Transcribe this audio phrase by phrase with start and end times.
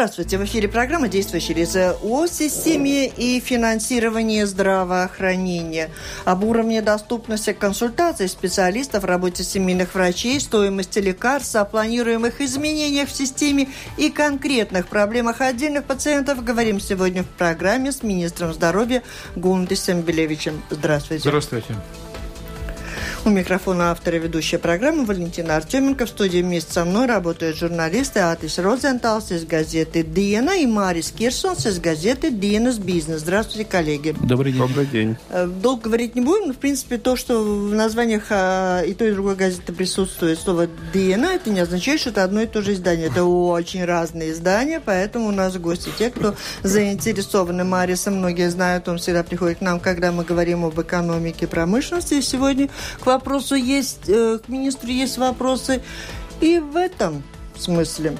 [0.00, 0.38] Здравствуйте.
[0.38, 5.90] В эфире программа «Действующие лица» о системе и финансировании здравоохранения,
[6.24, 13.68] об уровне доступности консультаций специалистов, работе семейных врачей, стоимости лекарств, о планируемых изменениях в системе
[13.98, 19.02] и конкретных проблемах отдельных пациентов говорим сегодня в программе с министром здоровья
[19.36, 20.62] Гундисом Белевичем.
[20.70, 21.28] Здравствуйте.
[21.28, 21.76] Здравствуйте.
[23.22, 26.06] У микрофона автора ведущая программы Валентина Артеменко.
[26.06, 31.66] В студии вместе со мной работают журналисты Атис Розенталс из газеты «Диена» и Марис Кирсонс
[31.66, 33.20] из газеты «Диенас Бизнес».
[33.20, 34.16] Здравствуйте, коллеги.
[34.22, 34.60] Добрый день.
[34.62, 35.16] Добрый день.
[35.28, 39.10] Э, долго говорить не будем, но, в принципе, то, что в названиях а, и той,
[39.10, 42.72] и другой газеты присутствует слово «Диена», это не означает, что это одно и то же
[42.72, 43.08] издание.
[43.08, 48.16] Это очень разные издания, поэтому у нас гости те, кто заинтересованы Марисом.
[48.16, 52.14] Многие знают, он всегда приходит к нам, когда мы говорим об экономике и промышленности.
[52.14, 55.82] И сегодня к вопросу есть, э, к министру есть вопросы
[56.40, 57.22] и в этом
[57.56, 58.16] смысле.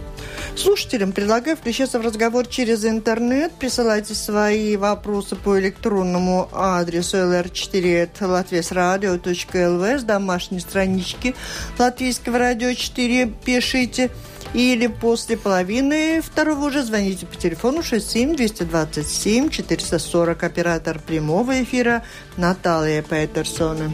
[0.57, 3.51] Слушателям предлагаю включиться в разговор через интернет.
[3.53, 11.35] Присылайте свои вопросы по электронному адресу lr4.latviasradio.lv с домашней странички
[11.79, 14.11] Латвийского радио 4 пишите.
[14.53, 20.43] Или после половины второго уже звоните по телефону 67 227 440.
[20.43, 22.03] Оператор прямого эфира
[22.37, 23.93] Наталья Петерсона.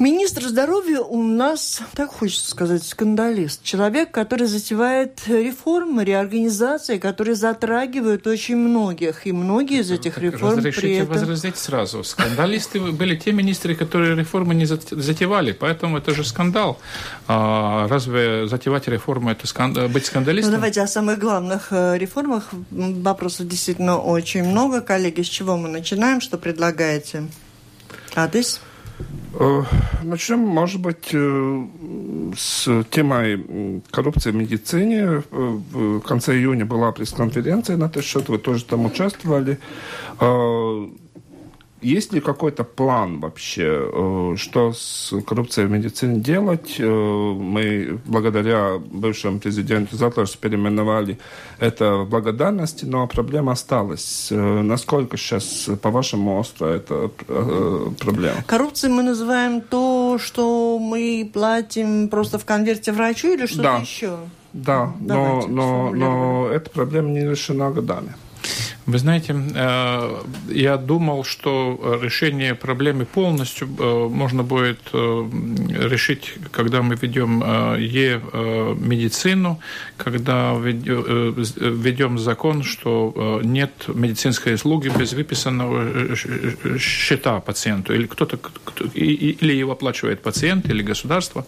[0.00, 3.62] Министр здоровья у нас, так хочется сказать, скандалист.
[3.62, 9.26] Человек, который затевает реформы, реорганизации, которые затрагивают очень многих.
[9.26, 11.08] И многие из этих реформ Разрешите при этом...
[11.08, 12.02] возразить сразу.
[12.02, 15.52] Скандалисты были те министры, которые реформы не затевали.
[15.52, 16.78] Поэтому это же скандал.
[17.28, 19.78] А разве затевать реформы– это сканд...
[19.90, 20.52] быть скандалистом?
[20.52, 22.48] Ну, давайте о самых главных э, реформах.
[22.70, 24.80] Вопросов действительно очень много.
[24.80, 26.22] Коллеги, с чего мы начинаем?
[26.22, 27.24] Что предлагаете?
[28.14, 28.62] Адрес?
[29.32, 29.62] Э,
[30.02, 31.66] начнем, может быть, э,
[32.36, 35.00] с темой коррупции в медицине.
[35.02, 39.58] Э, в конце июня была пресс-конференция на этот счет, вы тоже там участвовали.
[41.82, 46.76] Есть ли какой-то план вообще, э, что с коррупцией в медицине делать?
[46.78, 51.18] Э, мы благодаря бывшему президенту Затларсу переименовали
[51.58, 54.28] это в благодарности, но проблема осталась.
[54.30, 57.10] Э, насколько сейчас, по-вашему, остро эта
[57.98, 58.44] проблема?
[58.46, 63.76] Коррупцией мы называем то, что мы платим просто в конверте врачу или что-то да.
[63.78, 64.16] еще?
[64.52, 68.14] Да, но, но, но эта проблема не решена годами.
[68.90, 75.28] Вы знаете, э, я думал, что решение проблемы полностью э, можно будет э,
[75.90, 77.40] решить, когда мы ведем
[77.78, 79.60] е-медицину,
[79.96, 86.16] когда введем закон, что нет медицинской услуги без выписанного
[86.78, 88.38] счета пациенту, или кто-то,
[88.94, 91.46] или его оплачивает пациент, или государство.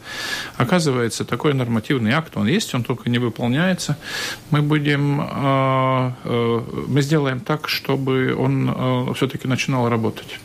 [0.58, 3.96] Оказывается, такой нормативный акт, он есть, он только не выполняется.
[4.50, 5.16] Мы будем,
[6.88, 10.38] мы сделаем сделаем так, чтобы он э, все-таки начинал работать.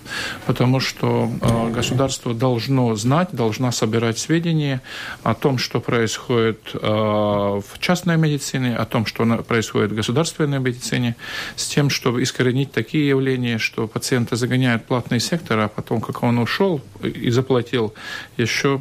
[0.46, 4.82] Потому что э, государство должно знать, должна собирать сведения
[5.24, 11.16] о том, что происходит э, в частной медицине, о том, что происходит в государственной медицине,
[11.56, 16.24] с тем, чтобы искоренить такие явления, что пациента загоняют в платный сектор, а потом, как
[16.24, 17.94] он ушел и заплатил,
[18.38, 18.78] еще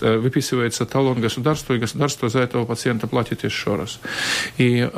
[0.00, 4.00] выписывается талон государству, и государство за этого пациента платит еще раз.
[4.58, 4.88] И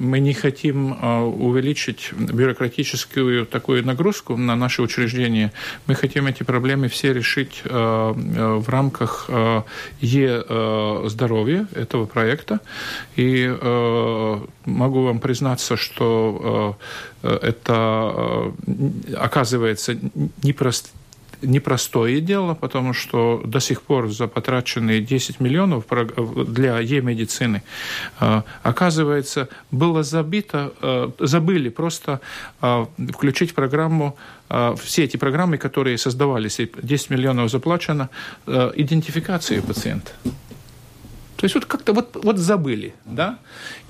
[0.00, 0.92] мы не хотим
[1.40, 5.52] увеличить увеличить бюрократическую такую нагрузку на наши учреждения.
[5.86, 9.62] Мы хотим эти проблемы все решить э, э, в рамках э,
[10.00, 12.60] Е-здоровья этого проекта.
[13.16, 13.46] И
[14.66, 16.76] могу вам признаться, что
[17.22, 18.52] это
[19.16, 19.96] оказывается
[20.42, 20.88] непросто
[21.42, 25.84] непростое дело, потому что до сих пор за потраченные 10 миллионов
[26.46, 27.62] для е-медицины,
[28.20, 32.20] э, оказывается, было забито, э, забыли просто
[32.62, 34.16] э, включить программу
[34.76, 38.10] все эти программы, которые создавались, 10 миллионов заплачено,
[38.46, 40.12] идентификации пациента.
[41.36, 43.38] То есть вот как-то вот, вот забыли, да?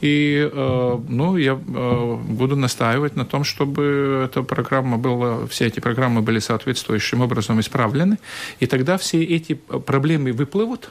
[0.01, 5.81] И, э, ну, я э, буду настаивать на том, чтобы эта программа была, все эти
[5.81, 8.19] программы были соответствующим образом исправлены,
[8.61, 10.91] и тогда все эти проблемы выплывут,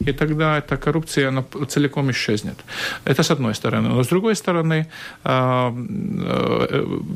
[0.00, 2.56] и тогда эта коррупция она целиком исчезнет.
[3.04, 3.88] Это с одной стороны.
[3.88, 4.88] Но с другой стороны,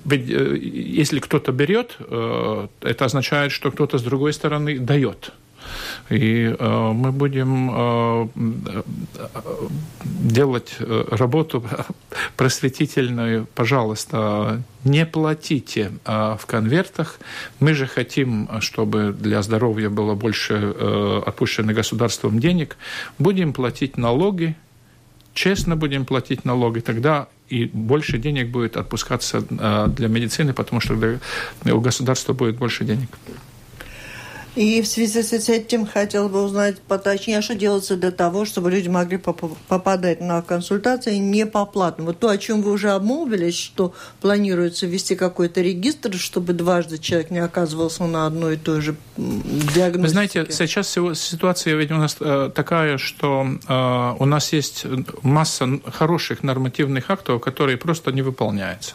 [0.05, 1.99] ведь если кто-то берет,
[2.81, 5.33] это означает, что кто-то с другой стороны дает.
[6.11, 8.29] И э, мы будем э,
[10.05, 11.63] делать э, работу
[12.37, 13.47] просветительную.
[13.55, 17.19] Пожалуйста, не платите э, в конвертах.
[17.61, 22.77] Мы же хотим, чтобы для здоровья было больше э, отпущено государством денег.
[23.19, 24.57] Будем платить налоги,
[25.35, 31.19] честно будем платить налоги, тогда и больше денег будет отпускаться э, для медицины, потому что
[31.65, 33.09] у государства будет больше денег.
[34.59, 38.73] И в связи с этим хотел бы узнать поточнее, а что делается для того, чтобы
[38.73, 42.09] люди могли попадать на консультации не по платным.
[42.09, 47.31] Вот то, о чем вы уже обмолвились, что планируется ввести какой-то регистр, чтобы дважды человек
[47.31, 50.01] не оказывался на одной и той же диагностике.
[50.01, 54.87] Вы знаете, сейчас ситуация ведь у нас э, такая, что э, у нас есть
[55.23, 58.95] масса хороших нормативных актов, которые просто не выполняются.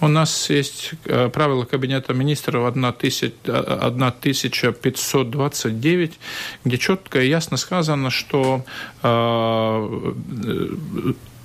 [0.00, 6.18] У нас есть э, правила Кабинета министров 1500 529,
[6.64, 8.64] где четко и ясно сказано, что
[9.02, 10.12] э,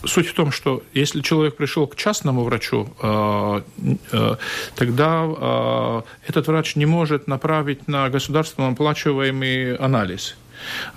[0.03, 3.61] суть в том, что если человек пришел к частному врачу, э,
[4.11, 4.35] э,
[4.75, 10.35] тогда этот врач не может направить на государственно оплачиваемый анализ.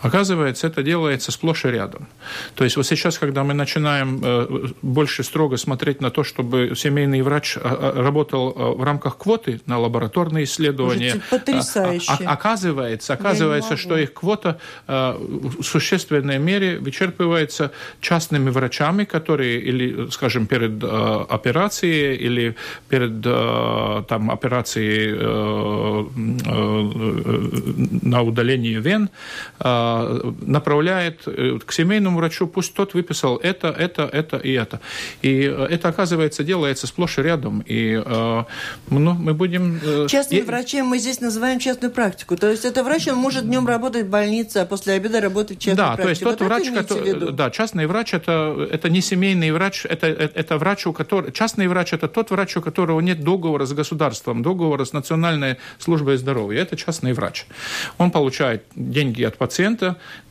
[0.02, 2.08] Оказывается, это делается сплошь и рядом.
[2.54, 7.22] То есть вот сейчас, когда мы начинаем э, больше строго смотреть на то, чтобы семейный
[7.22, 12.24] врач э, э, работал в рамках квоты на лабораторные исследования, потрясающе.
[12.24, 20.82] оказывается, оказывается, что их квота в существенной мере вычерпывается частными врачами, которые или, скажем, перед
[20.82, 22.56] операцией или
[22.88, 25.14] перед там, операцией
[28.02, 29.10] на удаление вен,
[29.57, 34.80] а, направляет э, к семейному врачу, пусть тот выписал это, это, это и это.
[35.22, 37.64] И э, это, оказывается, делается сплошь и рядом.
[37.66, 38.44] И э,
[38.90, 39.80] ну, мы будем...
[40.08, 42.36] Частным врачем мы здесь называем частную практику.
[42.36, 45.60] То есть это врач, он может днем работать в больнице, а после обеда работать в
[45.60, 46.02] частной да, практике.
[46.02, 47.32] то есть тот вот врач, который...
[47.32, 51.32] Да, частный врач это, это не семейный врач, это, это врач, у которого...
[51.32, 56.16] Частный врач это тот врач, у которого нет договора с государством, договора с Национальной службой
[56.16, 56.62] здоровья.
[56.62, 57.46] Это частный врач.
[57.98, 59.47] Он получает деньги от пациента,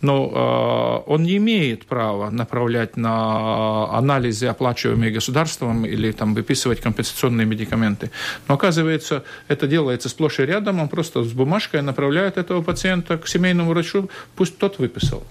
[0.01, 7.45] но э, он не имеет права направлять на анализы, оплачиваемые государством, или там, выписывать компенсационные
[7.45, 8.11] медикаменты.
[8.47, 13.27] Но оказывается, это делается сплошь и рядом, он просто с бумажкой направляет этого пациента к
[13.27, 15.23] семейному врачу, пусть тот выписал.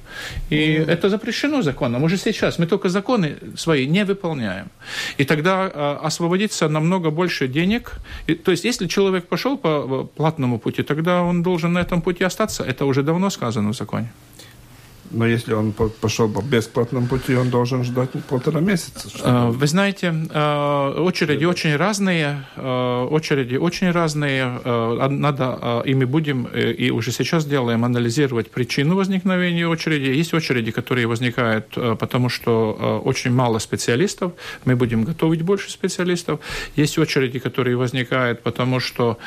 [0.50, 0.91] И mm-hmm.
[0.91, 2.03] это запрещено законом.
[2.03, 4.69] Уже сейчас мы только законы свои не выполняем.
[5.19, 7.93] И тогда э, освободиться намного больше денег.
[8.27, 12.25] И, то есть, если человек пошел по платному пути, тогда он должен на этом пути
[12.25, 12.65] остаться.
[12.65, 14.08] Это уже давно сказано законе.
[15.11, 19.08] Но если он пошел по бесплатному пути, он должен ждать полтора месяца.
[19.23, 24.61] А, вы знаете, а, очереди очень разные, а, очереди очень разные.
[25.08, 30.11] Надо, и мы будем, э, и уже сейчас делаем, анализировать причину возникновения очереди.
[30.11, 31.69] Есть очереди, которые возникают,
[31.99, 34.32] потому что очень мало специалистов.
[34.64, 36.41] Мы будем готовить больше специалистов.
[36.76, 39.19] Есть очереди, которые возникают, потому что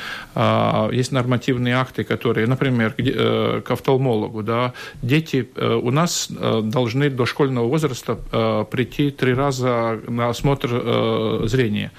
[0.92, 7.10] есть нормативные акты, которые, например, э, к офтальмологу, да, дети Э, у нас э, должны
[7.10, 11.91] до школьного возраста э, прийти три раза на осмотр зрения.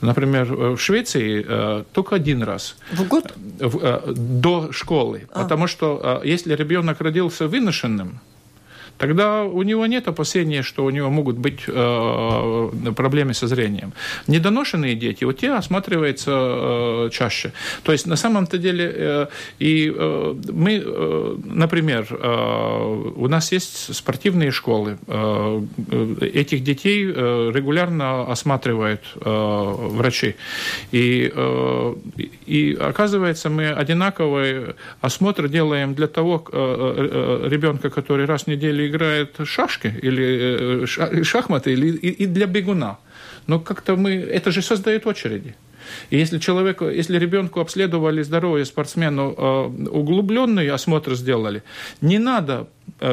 [0.00, 0.44] Например,
[0.76, 2.76] в Швеции только один раз.
[2.92, 3.32] В год?
[3.36, 5.28] До школы.
[5.32, 5.42] А.
[5.42, 8.20] Потому что если ребенок родился выношенным,
[8.98, 13.92] тогда у него нет опасения, что у него могут быть э, проблемы со зрением.
[14.26, 17.52] Недоношенные дети, вот те осматриваются э, чаще.
[17.82, 19.26] То есть на самом-то деле э,
[19.58, 19.94] и
[20.52, 20.82] мы,
[21.44, 22.06] например,
[23.16, 24.98] у нас есть спортивные школы.
[26.20, 30.34] Этих детей регулярно осматривают врачи.
[30.92, 31.32] И,
[32.46, 39.94] и оказывается, мы одинаковый осмотр делаем для того ребенка, который раз в неделю играет шашки
[40.02, 42.98] или э, шахматы, или и для бегуна.
[43.46, 44.10] Но как-то мы...
[44.10, 45.54] Это же создает очереди.
[46.10, 51.62] И если человеку, если ребенку обследовали здоровье спортсмену, э, углубленный осмотр сделали,
[52.00, 52.68] не надо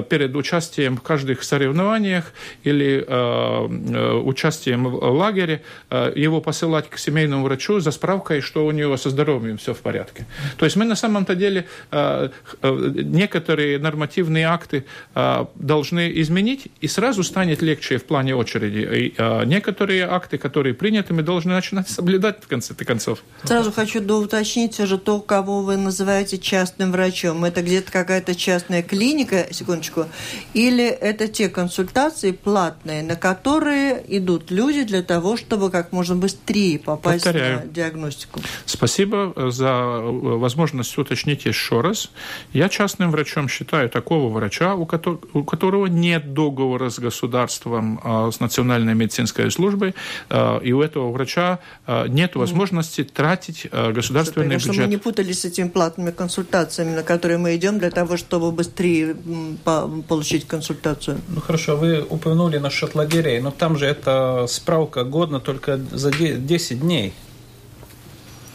[0.09, 6.97] перед участием в каждых соревнованиях или э, э, участием в лагере э, его посылать к
[6.97, 10.25] семейному врачу за справкой, что у него со здоровьем все в порядке.
[10.57, 12.29] То есть мы на самом-то деле э,
[12.61, 18.79] э, некоторые нормативные акты э, должны изменить, и сразу станет легче в плане очереди.
[18.79, 23.23] И э, некоторые акты, которые приняты, мы должны начинать соблюдать в конце концов.
[23.43, 27.45] Сразу хочу доуточнить уже то, кого вы называете частным врачом.
[27.45, 30.05] Это где-то какая-то частная клиника, секундочку.
[30.53, 36.79] Или это те консультации платные, на которые идут люди для того, чтобы как можно быстрее
[36.79, 37.61] попасть Повторяю.
[37.61, 38.39] на диагностику?
[38.65, 42.11] Спасибо за возможность уточнить еще раз.
[42.53, 48.93] Я частным врачом считаю такого врача, у которого нет договора с государством, а, с Национальной
[48.93, 49.95] медицинской службой,
[50.63, 51.59] и у этого врача
[52.07, 54.61] нет возможности тратить государственный бюджет.
[54.61, 58.51] Чтобы мы не путались с этими платными консультациями, на которые мы идем для того, чтобы
[58.51, 59.15] быстрее
[60.07, 61.19] получить консультацию.
[61.27, 66.79] Ну хорошо, вы упомянули насчет лагерей, но там же эта справка годна только за 10
[66.81, 67.13] дней.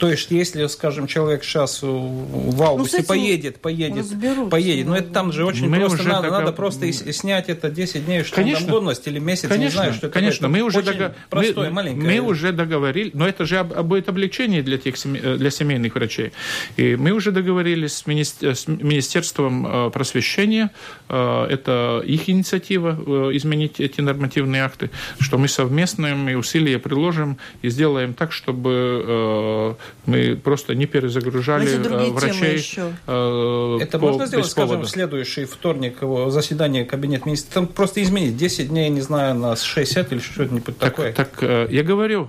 [0.01, 4.07] То есть, если, скажем, человек сейчас в августе ну, поедет, поедет,
[4.49, 6.39] поедет, но это там же очень мы просто надо, догов...
[6.39, 9.69] надо просто и, снять это 10 дней, что конечно, там годность или месяц, конечно, не
[9.69, 10.15] знаю, что это.
[10.19, 11.15] Конечно, мы уже, дого...
[11.29, 12.23] простое, мы, маленькое.
[12.23, 16.33] мы уже договорились, но это же будет облегчение для, тех, э, для семейных врачей.
[16.79, 18.23] И мы уже договорились с, мини...
[18.23, 20.71] с Министерством э, просвещения,
[21.11, 24.89] э, это их инициатива изменить эти нормативные акты,
[25.19, 32.57] что мы совместные усилия приложим и сделаем так, чтобы мы просто не перезагружали э, врачей.
[32.57, 32.93] Еще.
[33.07, 37.55] Э, Это по, можно сделать, скажем, в следующий вторник заседание кабинет министров?
[37.55, 41.13] Там просто изменить 10 дней, не знаю, на 60 или что-нибудь так, такое.
[41.13, 42.29] Так э, я говорю,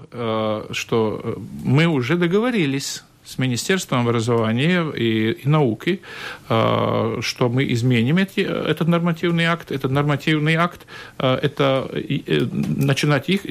[0.71, 6.01] что мы уже договорились с Министерством образования и, и науки,
[6.49, 9.71] э, что мы изменим эти, этот нормативный акт.
[9.71, 10.81] Этот нормативный акт,
[11.19, 13.41] э, это э, начинать их,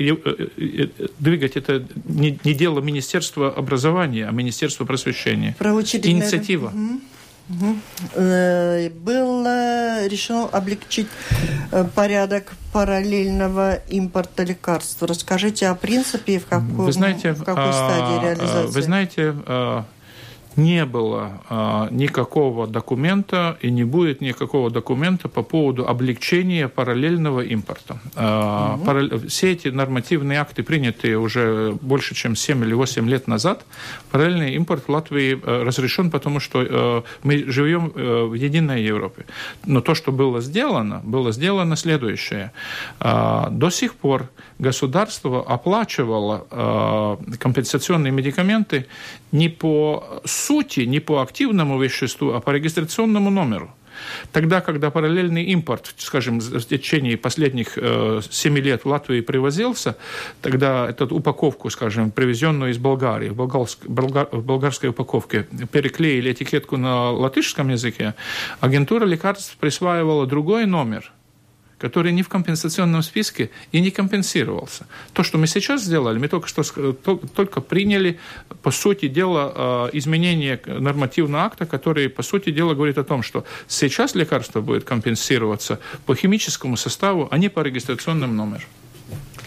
[1.19, 5.55] двигать это не, не дело Министерства образования, а Министерства просвещения.
[6.11, 6.67] Инициатива.
[6.67, 7.01] Угу.
[8.15, 11.09] Э, было решено облегчить
[11.73, 15.03] э, порядок параллельного импорта лекарств.
[15.03, 18.73] Расскажите о принципе и в, каком, вы знаете, в какой стадии а, реализации.
[18.73, 19.85] Вы знаете, а,
[20.57, 28.01] не было а, никакого документа и не будет никакого документа по поводу облегчения параллельного импорта.
[28.17, 28.85] А, угу.
[28.85, 33.65] Параллель, все эти нормативные акты, принятые уже больше, чем 7 или 8 лет назад,
[34.11, 39.27] параллельный импорт в Латвии а, разрешен, потому что а, мы живем а, в единой Европе.
[39.67, 42.53] Но то, что было сделано, было сделано следующее.
[42.99, 44.29] А, до сих пор
[44.61, 48.87] государство оплачивало а, компенсационные медикаменты
[49.33, 53.71] не по сути, не по активному веществу, а по регистрационному номеру.
[54.33, 59.97] Тогда, когда параллельный импорт, скажем, в течение последних э, 7 лет в Латвии привозился,
[60.41, 66.77] тогда эту упаковку, скажем, привезенную из Болгарии, в, болгарск, болгар, в болгарской упаковке, переклеили этикетку
[66.77, 68.15] на латышском языке,
[68.61, 71.13] агентура лекарств присваивала другой номер–
[71.81, 74.87] который не в компенсационном списке и не компенсировался.
[75.13, 78.19] То, что мы сейчас сделали, мы только что только приняли,
[78.63, 83.45] по сути дела, а, изменение нормативного акта, который, по сути дела, говорит о том, что
[83.67, 88.65] сейчас лекарство будет компенсироваться по химическому составу, а не по регистрационному номеру.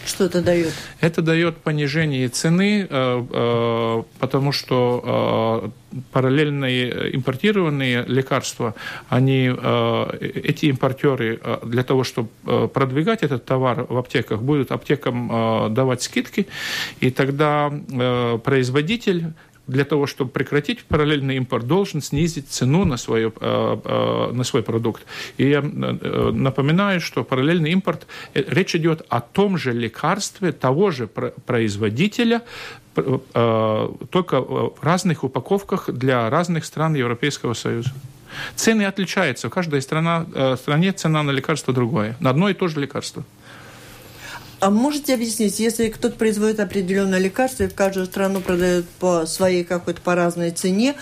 [0.06, 0.72] Что это дает?
[1.00, 8.74] Это дает понижение цены, э, э, потому что э, параллельные импортированные лекарства,
[9.08, 9.46] они,
[10.20, 12.28] эти импортеры для того, чтобы
[12.68, 16.48] продвигать этот товар в аптеках, будут аптекам давать скидки,
[16.98, 17.72] и тогда
[18.42, 19.34] производитель
[19.66, 24.62] для того, чтобы прекратить параллельный импорт, должен снизить цену на, свое, э, э, на свой
[24.62, 25.02] продукт.
[25.38, 31.06] И я э, напоминаю, что параллельный импорт, речь идет о том же лекарстве того же
[31.06, 32.42] производителя,
[32.94, 37.92] только в разных упаковках для разных стран Европейского Союза.
[38.54, 39.48] Цены отличаются.
[39.48, 42.16] В каждой страна, стране цена на лекарство другое.
[42.20, 43.24] На одно и то же лекарство.
[44.64, 49.62] А можете объяснить, если кто-то производит определенное лекарство и в каждую страну продает по своей
[49.62, 50.94] какой-то по разной цене,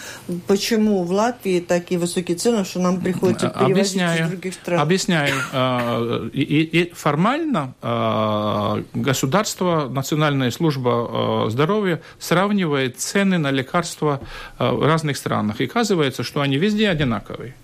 [0.49, 4.81] почему в Латвии такие высокие цены, что нам приходится перевозить объясняю, из других стран?
[4.81, 5.35] Объясняю.
[5.55, 14.21] А, и, и формально а, государство, Национальная служба здоровья сравнивает цены на лекарства
[14.59, 15.61] в разных странах.
[15.61, 17.55] И оказывается, что они везде одинаковые.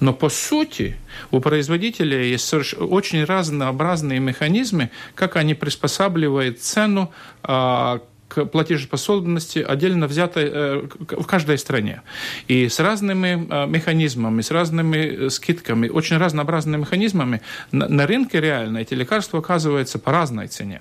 [0.00, 0.96] Но по сути
[1.30, 8.00] у производителя есть очень разнообразные механизмы, как они приспосабливают цену а,
[8.32, 12.00] к платежеспособности отдельно взятой э, в каждой стране.
[12.48, 17.42] И с разными э, механизмами, с разными э, скидками, очень разнообразными механизмами
[17.72, 20.80] на рынке реально эти лекарства оказываются по разной цене.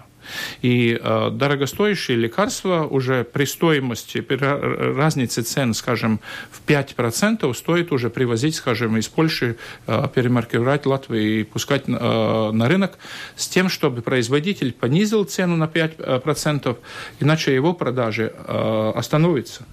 [0.62, 6.20] И э, дорогостоящие лекарства уже при стоимости, при разнице цен, скажем,
[6.52, 9.58] в 5% стоит уже привозить, скажем, из Польши,
[9.88, 12.98] э, перемаркировать Латвию и пускать э, на рынок
[13.36, 16.78] с тем, чтобы производитель понизил цену на 5%,
[17.20, 19.66] иначе его продажи э, остановятся.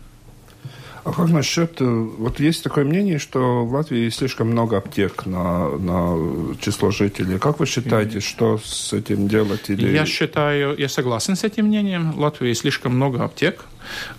[1.05, 1.81] А как насчет...
[1.81, 7.39] Э, вот есть такое мнение, что в Латвии слишком много аптек на, на число жителей.
[7.39, 9.71] Как вы считаете, что с этим делать?
[9.71, 9.93] Или...
[9.93, 12.13] Я считаю, я согласен с этим мнением.
[12.13, 13.65] В Латвии слишком много аптек.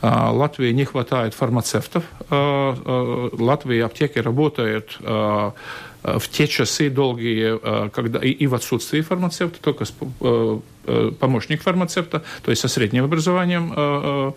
[0.02, 2.04] А, Латвии не хватает фармацевтов.
[2.30, 4.98] А, а, Латвии аптеки работают
[6.02, 9.84] в те часы долгие, когда и в отсутствии фармацевта, только
[10.22, 10.60] Э,
[11.20, 14.32] помощник фармацевта, то есть со средним образованием э,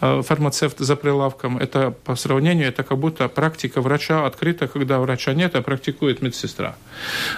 [0.00, 1.58] э, фармацевта за прилавком.
[1.58, 6.76] Это по сравнению, это как будто практика врача открыта, когда врача нет, а практикует медсестра.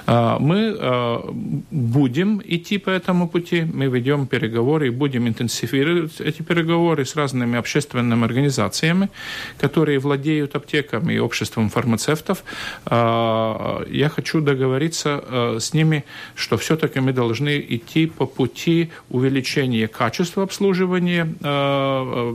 [0.06, 0.78] Мы
[1.70, 7.58] будем идти по этому пути, мы ведем переговоры и будем интенсифицировать эти переговоры с разными
[7.58, 9.08] общественными организациями,
[9.58, 12.44] которые владеют аптеками и обществом фармацевтов.
[12.90, 16.04] Я хочу договориться с ними,
[16.34, 22.34] что все-таки мы должны идти по пути пути увеличения качества обслуживания э,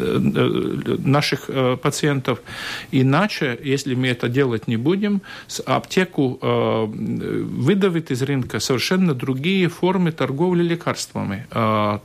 [0.00, 2.42] э, наших э, пациентов.
[2.90, 5.20] Иначе, если мы это делать не будем,
[5.66, 11.46] аптеку выдавит из рынка совершенно другие формы торговли лекарствами.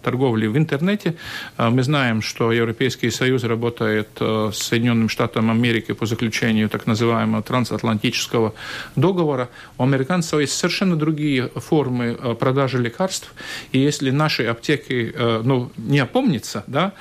[0.03, 1.15] Торговли в интернете.
[1.57, 8.53] Мы знаем, что Европейский Союз работает с Соединенным Штатом Америки по заключению так называемого трансатлантического
[8.95, 9.47] договора.
[9.77, 13.33] У американцев есть совершенно другие формы продажи лекарств лекарств.
[13.71, 16.93] И если наши аптеки э, ну, не опомнятся, да,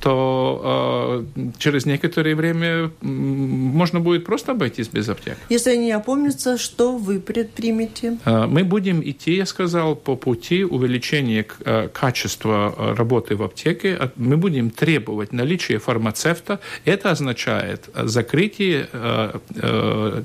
[0.00, 5.36] то э, через некоторое время можно будет просто обойтись без аптек.
[5.50, 8.18] Если они не опомнятся, что вы предпримете?
[8.24, 11.44] Э, мы будем идти, я сказал, по пути увеличения
[11.92, 13.98] качества работы в аптеке.
[14.16, 16.58] Мы будем требовать наличия фармацевта.
[16.84, 18.88] Это означает закрытие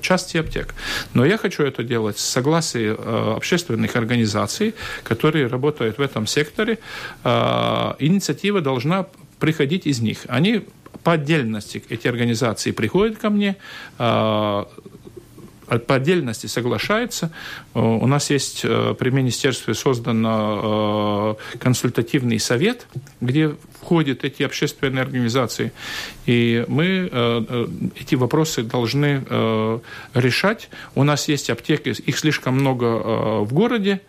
[0.01, 0.73] части аптек.
[1.13, 2.93] Но я хочу это делать с согласия
[3.35, 6.79] общественных организаций, которые которые работают в этом секторе,
[7.23, 9.05] а, инициатива должна
[9.39, 10.25] приходить из них.
[10.27, 10.65] Они
[11.03, 13.55] по отдельности, эти организации приходят ко мне,
[13.99, 14.67] а,
[15.85, 17.31] по отдельности соглашаются.
[17.75, 22.87] У нас есть э, при министерстве создан э, консультативный совет,
[23.21, 25.71] где входят эти общественные организации.
[26.25, 27.67] И мы э,
[27.99, 29.23] эти вопросы должны
[30.15, 30.69] решать.
[30.95, 34.01] У нас есть аптеки, их слишком много в городе,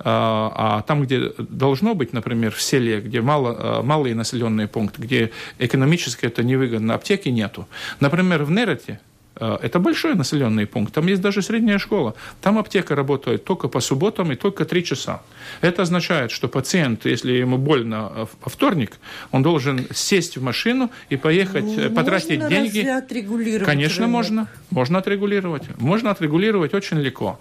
[0.00, 5.02] а, а там, где должно быть, например, в селе, где мало, а, малые населенные пункты,
[5.02, 7.68] где экономически это невыгодно, аптеки нету.
[8.00, 9.00] Например, в Нерете
[9.40, 12.14] это большой населенный пункт, там есть даже средняя школа.
[12.40, 15.22] Там аптека работает только по субботам и только три часа.
[15.60, 18.98] Это означает, что пациент, если ему больно э, во вторник,
[19.32, 22.80] он должен сесть в машину и поехать, э, можно потратить деньги.
[22.80, 24.12] отрегулировать Конечно, рынок?
[24.12, 24.48] можно.
[24.70, 25.62] Можно отрегулировать.
[25.78, 27.38] Можно отрегулировать очень легко.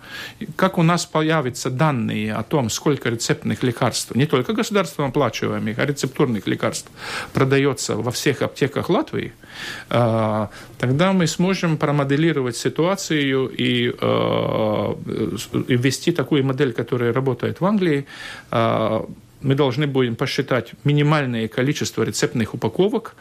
[0.56, 5.86] Как у нас появятся данные о том, сколько рецептных лекарств, не только государством оплачиваемых, а
[5.86, 6.90] рецептурных лекарств
[7.34, 9.34] продается во всех аптеках Латвии,
[9.90, 14.96] тогда мы сможем промоделировать ситуацию и, э,
[15.68, 18.06] и ввести такую модель, которая работает в Англии.
[18.52, 19.02] Э,
[19.42, 23.16] мы должны будем посчитать минимальное количество рецептных упаковок,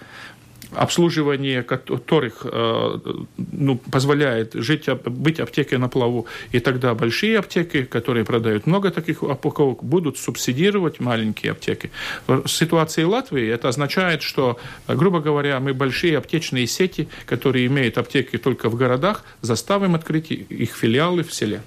[0.73, 2.99] обслуживание которых э,
[3.37, 6.27] ну, позволяет жить, быть аптекой на плаву.
[6.53, 11.91] И тогда большие аптеки, которые продают много таких упаковок, будут субсидировать маленькие аптеки.
[12.27, 18.39] В ситуации Латвии это означает, что, грубо говоря, мы большие аптечные сети, которые имеют аптеки
[18.39, 21.63] только в городах, заставим открыть их филиалы в селе.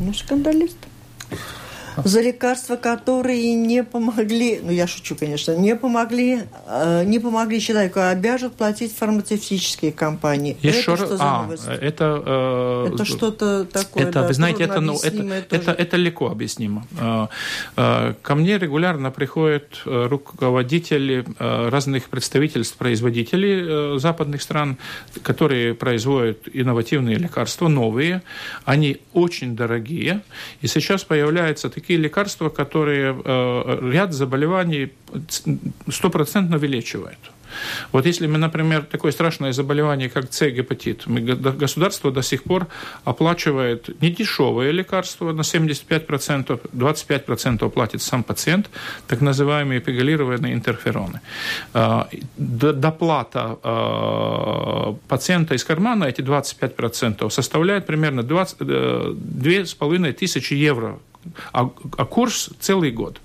[0.00, 0.78] Ну, скандалист
[2.04, 8.00] за лекарства, которые не помогли, ну я шучу, конечно, не помогли, э, не помогли человеку,
[8.00, 10.56] а обяжут платить фармацевтические компании.
[10.62, 11.64] Еще это раз, что за а, новость?
[11.66, 14.04] Это, э, это что-то такое.
[14.04, 16.86] Это, да, вы знаете, это, ну, это, это, это легко объяснимо.
[16.98, 17.26] Э,
[17.76, 24.78] э, ко мне регулярно приходят э, руководители разных представительств производителей западных стран,
[25.22, 28.22] которые производят инновативные лекарства, новые.
[28.64, 30.22] Они очень дорогие.
[30.60, 34.90] И сейчас появляются такие такие лекарства, которые э, ряд заболеваний
[35.88, 37.18] стопроцентно вылечивают.
[37.92, 41.04] Вот если мы, например, такое страшное заболевание, как С-гепатит,
[41.60, 42.66] государство до сих пор
[43.04, 48.70] оплачивает недешевые лекарства на 75%, 25% платит сам пациент,
[49.06, 51.20] так называемые пегалированные интерфероны.
[51.74, 60.98] А, доплата а, пациента из кармана, эти 25%, составляет примерно 20, 2,5 э, тысячи евро
[61.52, 63.20] а, а курс целый год.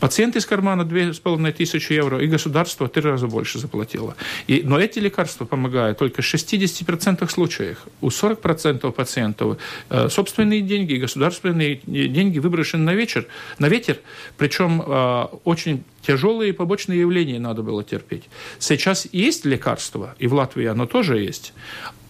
[0.00, 4.16] Пациент из кармана 2500 евро, и государство три раза больше заплатило.
[4.46, 7.84] И, но эти лекарства помогают только в 60% случаев.
[8.00, 9.58] У 40% пациентов
[9.90, 13.26] э, собственные деньги, государственные деньги выброшены на вечер,
[13.58, 13.98] на ветер,
[14.38, 18.24] причем э, очень тяжелые побочные явления надо было терпеть.
[18.58, 21.52] Сейчас есть лекарство, и в Латвии оно тоже есть.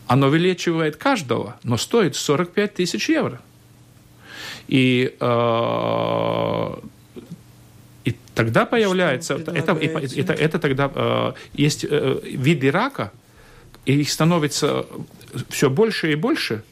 [0.06, 3.40] Оно вылечивает каждого, но стоит 45 тысяч евро.
[4.68, 6.74] И, э,
[8.04, 9.34] и тогда появляется...
[9.34, 10.90] Это, это, это, это тогда...
[10.94, 13.12] Э, есть э, виды рака,
[13.86, 14.86] и их становится
[15.48, 16.62] все больше и больше,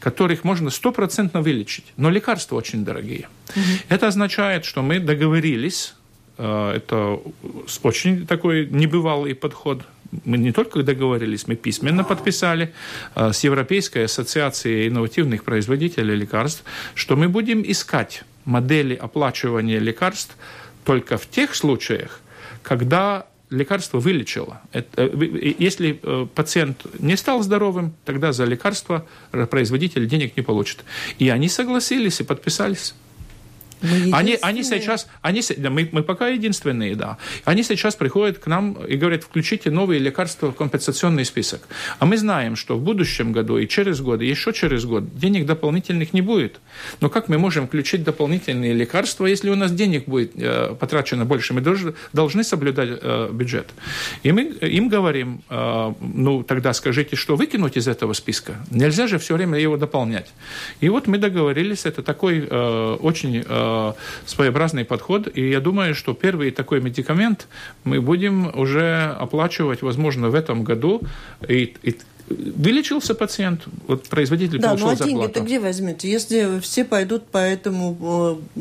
[0.00, 1.84] которых можно стопроцентно вылечить.
[1.96, 3.28] Но лекарства очень дорогие.
[3.50, 3.62] Угу.
[3.88, 5.94] Это означает, что мы договорились
[6.36, 7.20] Э, это
[7.82, 9.82] очень такой небывалый подход.
[10.24, 12.72] Мы не только договорились, мы письменно подписали
[13.14, 20.36] э, с Европейской ассоциацией инновативных производителей лекарств, что мы будем искать модели оплачивания лекарств
[20.84, 22.20] только в тех случаях,
[22.62, 24.60] когда лекарство вылечило.
[24.72, 26.00] Это, э, если
[26.34, 29.06] пациент не стал здоровым, тогда за лекарство
[29.50, 30.84] производитель денег не получит.
[31.18, 32.94] И они согласились и подписались.
[34.12, 37.18] Они, они сейчас, они, мы, мы пока единственные, да.
[37.44, 41.62] Они сейчас приходят к нам и говорят, включите новые лекарства в компенсационный список.
[41.98, 45.46] А мы знаем, что в будущем году и через год, и еще через год денег
[45.46, 46.60] дополнительных не будет.
[47.00, 51.54] Но как мы можем включить дополнительные лекарства, если у нас денег будет э, потрачено больше?
[51.54, 53.68] Мы должны, должны соблюдать э, бюджет.
[54.22, 58.54] И мы им говорим, э, ну тогда скажите, что выкинуть из этого списка?
[58.70, 60.32] Нельзя же все время его дополнять.
[60.80, 63.73] И вот мы договорились, это такой э, очень э, Э,
[64.26, 65.28] своеобразный подход.
[65.34, 67.48] И я думаю, что первый такой медикамент
[67.84, 71.00] мы будем уже оплачивать, возможно, в этом году.
[71.48, 76.10] И, и Вылечился пациент, вот производитель да, получил ну, а деньги-то где возьмете?
[76.10, 78.60] Если все пойдут по этому э,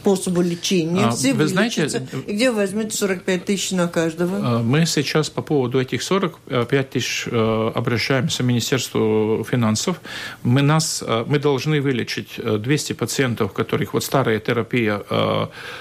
[0.00, 1.06] способу лечения.
[1.06, 4.38] А, все вы знаете, и где вы возьмете 45 тысяч на каждого?
[4.42, 10.00] А, мы сейчас по поводу этих 45 тысяч э, обращаемся в Министерство финансов.
[10.42, 15.02] Мы, нас, э, мы должны вылечить 200 э, пациентов, которых вот старая терапия,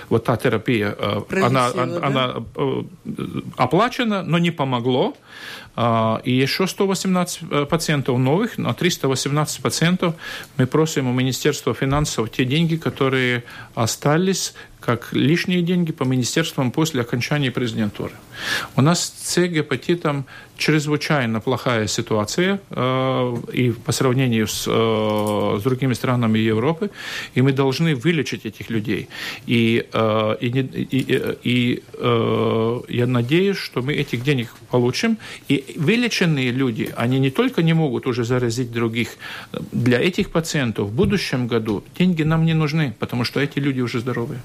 [0.10, 0.96] вот та терапия,
[1.30, 1.84] она, да?
[2.02, 2.36] она
[3.58, 5.14] оплачена, но не помогло.
[5.80, 10.16] А, и еще 118 э, пациентов новых, на 318 пациентов.
[10.58, 13.44] Мы просим у Министерства финансов те деньги, которые
[13.76, 14.56] остались
[14.88, 18.14] как лишние деньги по министерствам после окончания президентуры.
[18.78, 20.26] У нас с гепатитом
[20.58, 26.90] чрезвычайно плохая ситуация э, и по сравнению с, э, с другими странами Европы,
[27.36, 29.10] и мы должны вылечить этих людей.
[29.46, 35.18] И, э, и, и, и э, я надеюсь, что мы этих денег получим.
[35.50, 39.10] И вылеченные люди, они не только не могут уже заразить других,
[39.74, 44.00] для этих пациентов в будущем году деньги нам не нужны, потому что эти люди уже
[44.00, 44.40] здоровые.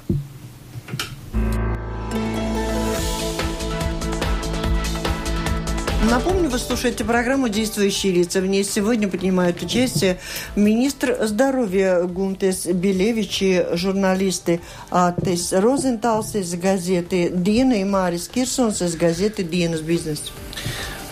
[6.53, 8.43] Вы слушаете программу «Действующие лица».
[8.43, 10.19] В ней сегодня принимают участие
[10.55, 14.61] министр здоровья Гунтес Белевич и журналисты
[14.91, 20.31] Атес Розенталс из газеты «Дина» и Марис Кирсонс из газеты «Динас Бизнес».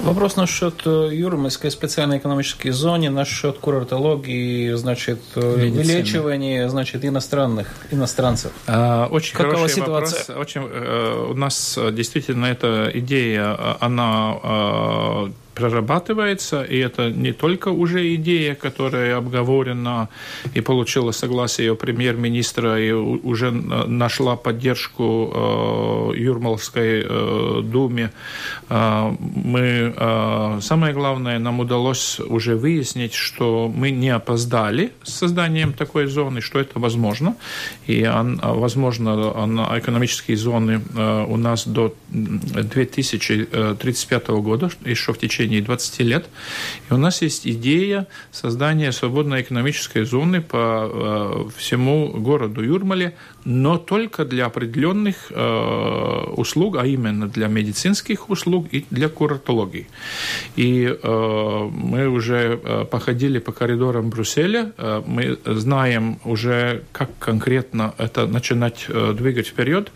[0.02, 5.82] Вопрос насчет э, Юрмальской специальной экономической зоны, насчет курортологии, значит, э, Медицина.
[5.82, 8.52] вылечивания, значит, иностранных, иностранцев.
[8.66, 10.24] А, очень Какова хороший ситуация?
[10.28, 10.40] вопрос.
[10.40, 15.30] Очень, э, у нас действительно эта идея, она
[15.60, 20.08] прорабатывается, и это не только уже идея, которая обговорена
[20.54, 28.10] и получила согласие премьер-министра и уже нашла поддержку э, Юрмалской э, думе.
[28.68, 29.94] Э, мы,
[30.60, 36.58] самое главное, нам удалось уже выяснить, что мы не опоздали с созданием такой зоны, что
[36.58, 37.36] это возможно,
[37.86, 40.80] и он, возможно, он, экономические зоны
[41.28, 46.28] у нас до 2035 года, еще в течение течение 20 лет.
[46.88, 50.88] И у нас есть идея создания свободной экономической зоны по
[51.46, 58.66] э, всему городу Юрмале, но только для определенных э, услуг, а именно для медицинских услуг
[58.72, 59.86] и для курортологии.
[60.56, 67.94] И э, мы уже э, походили по коридорам Брюсселя, э, мы знаем уже, как конкретно
[67.98, 69.90] это начинать э, двигать вперед,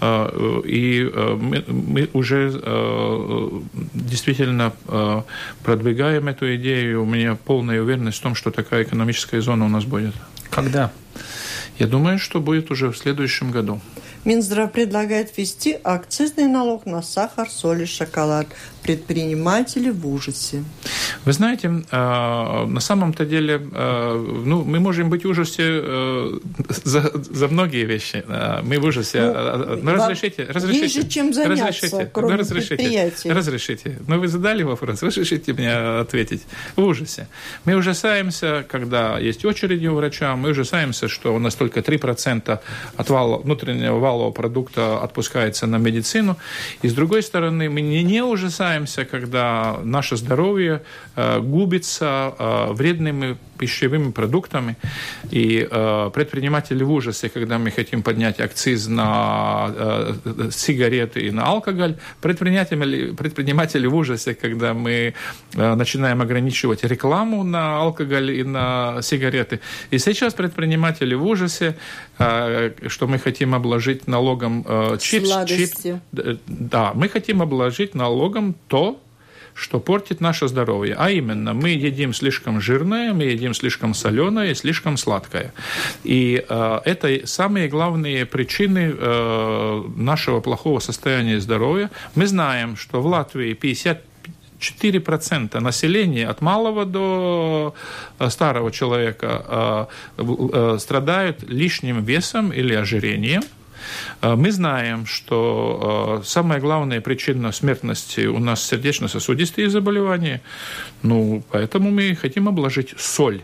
[0.00, 3.50] э, и э, мы, мы уже э,
[3.94, 5.22] действительно э,
[5.62, 7.02] продвигаем эту идею.
[7.02, 10.14] У меня полная уверенность в том, что такая экономическая зона у нас будет.
[10.50, 10.90] Когда?
[11.78, 13.80] Я думаю, что будет уже в следующем году.
[14.24, 18.48] Минздрав предлагает ввести акцизный налог на сахар, соль и шоколад.
[18.88, 20.64] Предприниматели в ужасе.
[21.24, 25.82] Вы знаете, на самом-то деле, ну, мы можем быть в ужасе
[26.84, 28.24] за, за многие вещи.
[28.62, 29.20] Мы в ужасе.
[29.20, 31.00] Ну, ну разрешите, разрешите.
[31.00, 33.98] Есть чем заняться, разрешите, кроме ну, разрешите, разрешите.
[34.06, 36.42] Но вы задали вопрос, разрешите мне ответить.
[36.76, 37.28] В ужасе.
[37.66, 42.58] Мы ужасаемся, когда есть очереди у врача, мы ужасаемся, что у нас только 3%
[42.96, 46.36] от вала, внутреннего валового продукта отпускается на медицину.
[46.82, 50.82] И с другой стороны, мы не, не ужасаемся, когда наше здоровье
[51.16, 54.76] э, губится э, вредными пищевыми продуктами.
[55.30, 61.44] И э, предприниматели в ужасе, когда мы хотим поднять акциз на э, сигареты и на
[61.46, 61.96] алкоголь.
[62.20, 65.14] Предприниматели, предприниматели в ужасе, когда мы
[65.54, 69.60] э, начинаем ограничивать рекламу на алкоголь и на сигареты.
[69.90, 71.76] И сейчас предприниматели в ужасе,
[72.18, 75.28] э, что мы хотим обложить налогом э, чипс.
[75.46, 75.70] Чип,
[76.46, 79.00] да, мы хотим обложить налогом то,
[79.58, 80.94] что портит наше здоровье.
[80.98, 85.52] А именно, мы едим слишком жирное, мы едим слишком соленое, слишком сладкое.
[86.04, 91.90] И э, это самые главные причины э, нашего плохого состояния здоровья.
[92.14, 94.02] Мы знаем, что в Латвии 50
[94.58, 97.74] 4% населения от малого до
[98.18, 103.42] э, старого человека э, э, страдают лишним весом или ожирением–
[104.22, 110.42] мы знаем, что э, самая главная причина смертности у нас сердечно-сосудистые заболевания,
[111.02, 113.42] ну, поэтому мы хотим обложить соль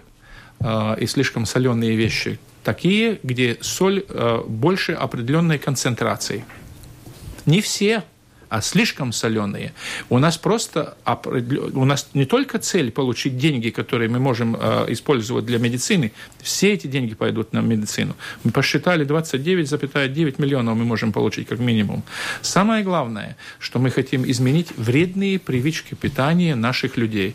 [0.61, 4.05] э, и слишком соленые вещи, такие, где соль
[4.47, 6.45] больше определенной концентрации.
[7.47, 8.05] Не все
[8.55, 9.73] а слишком соленые,
[10.11, 10.97] у нас просто
[11.75, 16.73] у нас не только цель получить деньги, которые мы можем э, использовать для медицины, все
[16.73, 18.15] эти деньги пойдут на медицину.
[18.45, 22.05] Мы посчитали 29,9 миллионов мы можем получить как минимум.
[22.43, 27.35] Самое главное, что мы хотим изменить вредные привычки питания наших людей.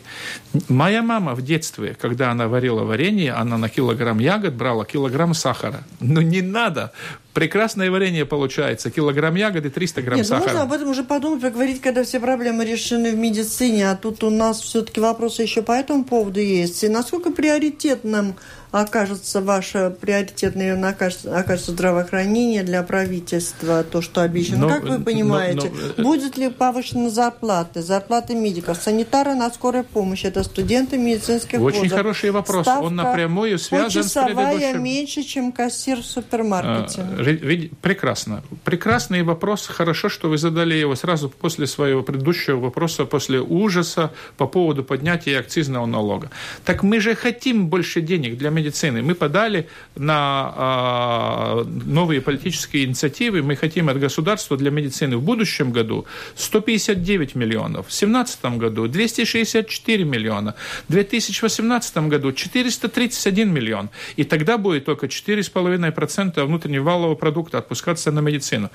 [0.68, 5.84] Моя мама в детстве, когда она варила варенье, она на килограмм ягод брала килограмм сахара.
[6.00, 6.92] Но не надо
[7.32, 8.90] прекрасное варенье получается.
[8.90, 10.48] Килограмм ягоды, 300 грамм Нет, ну, сахара.
[10.48, 14.30] Можно об этом уже подумать, поговорить, когда все проблемы решены в медицине, а тут у
[14.30, 16.82] нас все-таки вопросы еще по этому поводу есть.
[16.84, 18.34] И насколько приоритетным
[18.72, 24.58] окажется ваше приоритетное окажется, окажется здравоохранение для правительства, то, что обещано.
[24.58, 29.82] Но, как вы понимаете, но, но, будет ли повышена зарплаты, зарплаты медиков, санитары на скорой
[29.82, 31.98] помощи, это студенты медицинских Очень вузов.
[31.98, 32.62] хороший вопрос.
[32.62, 34.82] Ставка Он напрямую связан с предыдущим...
[34.82, 37.00] меньше, чем кассир в супермаркете.
[37.02, 38.42] А, прекрасно.
[38.64, 39.66] Прекрасный вопрос.
[39.66, 45.38] Хорошо, что вы задали его сразу после своего предыдущего вопроса, после ужаса по поводу поднятия
[45.38, 46.30] акцизного налога.
[46.64, 49.02] Так мы же хотим больше денег для медицины.
[49.02, 53.42] Мы подали на э, новые политические инициативы.
[53.42, 60.04] Мы хотим от государства для медицины в будущем году 159 миллионов, в 2017 году 264
[60.04, 60.54] миллиона,
[60.88, 63.88] в 2018 году 431 миллион.
[64.16, 68.70] И тогда будет только 4,5% внутреннего валового продукта отпускаться на медицину.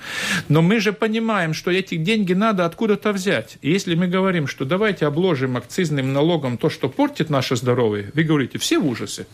[0.48, 3.58] Но мы же понимаем, что эти деньги надо откуда-то взять.
[3.62, 8.22] И если мы говорим, что давайте обложим акцизным налогом то, что портит наше здоровье, вы
[8.22, 9.26] говорите, все в ужасе.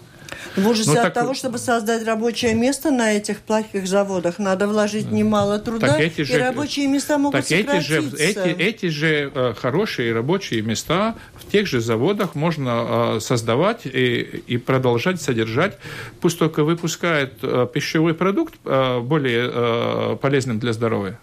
[0.56, 1.14] В ужасе ну, от так...
[1.14, 6.34] того, чтобы создать рабочее место на этих плохих заводах, надо вложить немало труда, эти же,
[6.34, 11.50] и рабочие места могут так эти же, эти, эти же э, хорошие рабочие места в
[11.50, 15.78] тех же заводах можно э, создавать и, и продолжать содержать,
[16.20, 21.18] пусть только выпускает э, пищевой продукт э, более э, полезным для здоровья.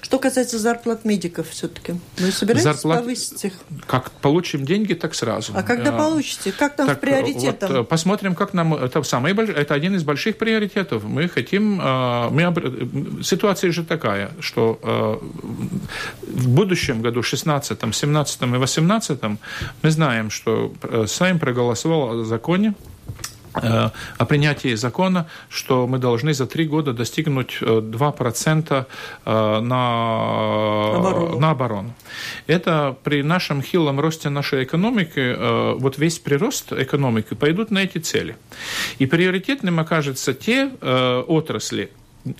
[0.00, 3.00] Что касается зарплат медиков все-таки, вы собираетесь Зарплат...
[3.00, 3.52] повысить их?
[3.86, 5.52] Как получим деньги, так сразу.
[5.54, 6.52] А когда а, получите?
[6.52, 7.72] Как там так, приоритетом?
[7.72, 8.74] Вот, э, посмотрим, как нам...
[8.74, 11.04] Это, самый, это один из больших приоритетов.
[11.04, 11.80] Мы хотим...
[11.80, 15.16] Э, мы, ситуация же такая, что э,
[16.26, 19.22] в будущем году, 16, 17 и 18,
[19.82, 20.72] мы знаем, что
[21.06, 22.95] Сайм проголосовал о законе, Э,
[23.62, 28.84] о принятии закона, что мы должны за три года достигнуть 2% э,
[29.24, 31.40] э, на оборону.
[31.40, 31.94] на оборону.
[32.46, 38.36] Это при нашем хилом росте нашей экономики, вот весь прирост экономики пойдут на эти цели.
[38.98, 40.70] И приоритетным окажется те
[41.28, 41.90] отрасли,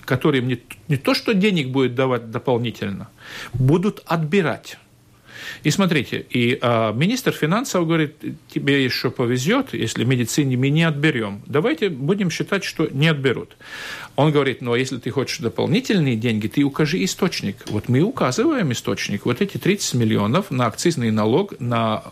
[0.04, 3.08] которые не, не то, что денег будет давать дополнительно,
[3.52, 4.78] будут отбирать
[5.62, 8.16] и смотрите, и а, министр финансов говорит,
[8.48, 11.42] тебе еще повезет, если медицине мы не отберем.
[11.46, 13.56] Давайте будем считать, что не отберут.
[14.16, 17.56] Он говорит, ну а если ты хочешь дополнительные деньги, ты укажи источник.
[17.68, 19.26] Вот мы указываем источник.
[19.26, 22.02] Вот эти 30 миллионов на акцизный налог на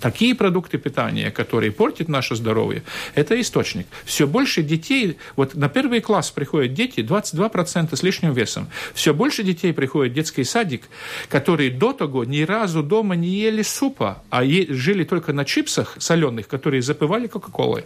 [0.00, 2.82] такие продукты питания, которые портят наше здоровье,
[3.14, 3.86] это источник.
[4.04, 8.68] Все больше детей, вот на первый класс приходят дети 22% с лишним весом.
[8.94, 10.82] Все больше детей приходит в детский садик,
[11.28, 16.48] которые до того ни разу дома не ели супа, а жили только на чипсах соленых,
[16.48, 17.84] которые запивали Кока-Колой.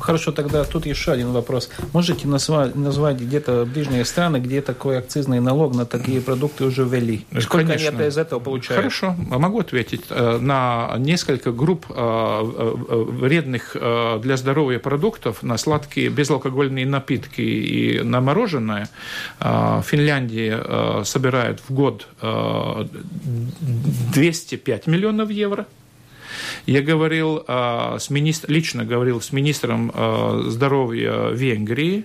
[0.00, 1.70] Хорошо, тогда тут еще один вопрос.
[1.92, 7.24] Можете назвать, назвать где-то ближние страны, где такой акцизный налог на такие продукты уже ввели?
[7.38, 7.98] Сколько Конечно.
[7.98, 8.82] они из этого получают?
[8.82, 10.02] Хорошо, могу ответить.
[10.10, 13.76] Э, на несколько групп э, э, вредных
[14.22, 18.88] для здоровья продуктов, на сладкие безалкогольные напитки и на мороженое,
[19.38, 22.06] Финляндия собирает в год
[24.12, 25.66] 205 миллионов евро–
[26.66, 32.04] я говорил а, с министр, лично говорил с министром а, здоровья Венгрии,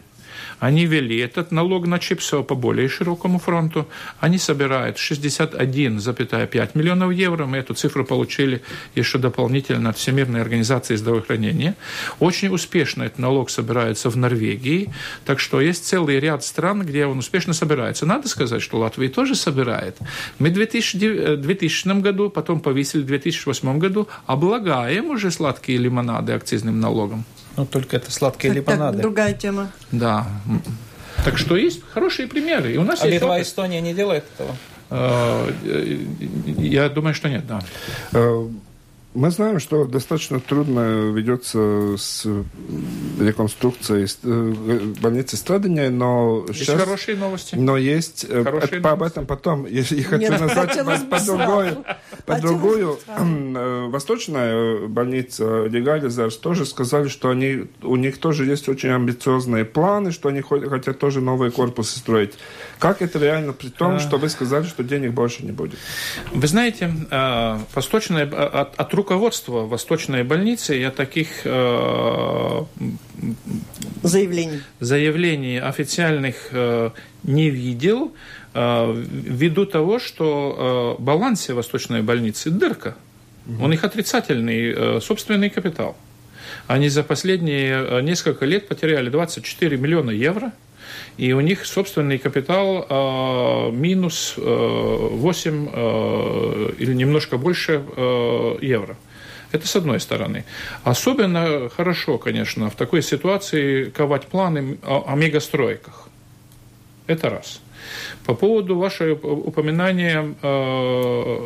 [0.59, 3.87] они ввели этот налог на чипсы по более широкому фронту.
[4.19, 7.45] Они собирают 61,5 миллионов евро.
[7.45, 8.61] Мы эту цифру получили
[8.95, 11.75] еще дополнительно от Всемирной организации здравоохранения.
[12.19, 14.93] Очень успешно этот налог собирается в Норвегии.
[15.25, 18.05] Так что есть целый ряд стран, где он успешно собирается.
[18.05, 19.97] Надо сказать, что Латвия тоже собирает.
[20.39, 26.79] Мы в 2000, 2000 году, потом повесили в 2008 году, облагаем уже сладкие лимонады акцизным
[26.79, 27.25] налогом.
[27.57, 28.97] Ну, только это сладкие так, лимонады.
[28.97, 29.71] Так, другая тема.
[29.91, 30.27] Да.
[31.23, 32.73] Так что есть хорошие примеры.
[32.73, 34.55] И у нас а есть Литва и Эстония не делает этого?
[34.89, 35.51] Э,
[36.57, 37.61] я думаю, что нет, да.
[39.15, 42.27] Мы знаем, что достаточно трудно ведется с
[43.17, 46.81] реконструкцией э, больницы Страдания, но есть сейчас...
[46.81, 47.55] хорошие новости.
[47.55, 48.25] Но есть...
[48.27, 49.67] Э, хорошие это, об этом потом.
[49.67, 51.85] Я, я хочу Нет, назвать по, другую.
[52.25, 52.99] По другую.
[53.07, 60.11] Э, восточная больница Легализарс тоже сказали, что они, у них тоже есть очень амбициозные планы,
[60.11, 62.33] что они хотят тоже новые корпусы строить.
[62.79, 65.79] Как это реально при том, что вы сказали, что денег больше не будет?
[66.33, 66.91] Вы знаете,
[67.73, 72.63] восточная от, от руководства Восточной больницы я таких э,
[74.01, 74.61] заявлений.
[74.79, 76.89] заявлений официальных э,
[77.21, 78.13] не видел,
[78.55, 82.95] э, ввиду того, что э, балансе Восточной больницы дырка.
[83.45, 83.63] Угу.
[83.63, 85.95] У них отрицательный э, собственный капитал.
[86.65, 90.51] Они за последние э, несколько лет потеряли 24 миллиона евро–
[91.17, 98.95] и у них собственный капитал э, минус э, 8 э, или немножко больше э, евро.
[99.51, 100.43] Это с одной стороны.
[100.83, 106.09] Особенно хорошо, конечно, в такой ситуации ковать планы о, о мегастройках.
[107.07, 107.61] Это раз.
[108.25, 111.45] По поводу вашего упоминания, э,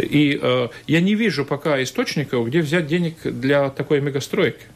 [0.00, 4.66] и э, я не вижу пока источников, где взять денег для такой мегастройки.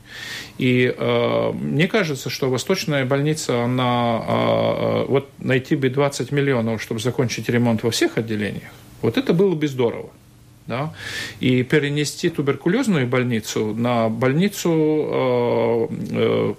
[0.59, 7.00] И э, мне кажется, что Восточная больница, она э, вот найти бы 20 миллионов, чтобы
[7.00, 8.70] закончить ремонт во всех отделениях,
[9.02, 10.11] вот это было бы здорово.
[10.66, 10.92] Да?
[11.40, 16.54] И перенести туберкулезную больницу на больницу э,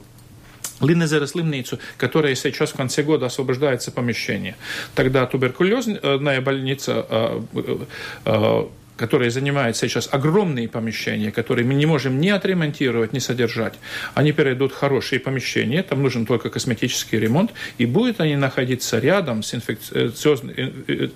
[0.79, 4.55] э, Линнезера слимницу, которая сейчас в конце года освобождается помещение.
[4.95, 7.77] Тогда туберкулезная больница э, э,
[8.25, 8.63] э,
[8.99, 13.75] которая занимает сейчас огромные помещения, которые мы не можем ни отремонтировать, ни содержать,
[14.13, 19.41] они перейдут в хорошие помещения, там нужен только косметический ремонт, и будут они находиться рядом
[19.41, 20.11] с инфекци...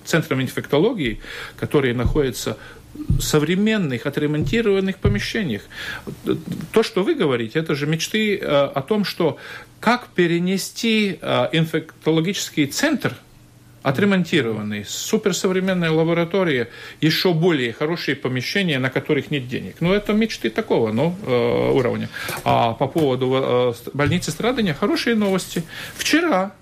[0.06, 1.20] центром инфектологии,
[1.58, 2.58] который находится
[3.20, 5.64] современных, отремонтированных помещениях.
[6.72, 9.38] То, что вы говорите, это же мечты э, о том, что
[9.80, 13.16] как перенести э, инфектологический центр
[13.82, 16.70] отремонтированный, суперсовременная лаборатория,
[17.02, 19.76] еще более хорошие помещения, на которых нет денег.
[19.82, 22.10] Ну, это мечты такого ну, э, уровня.
[22.46, 25.64] А по поводу больницы страдания хорошие новости.
[25.98, 26.54] Вчера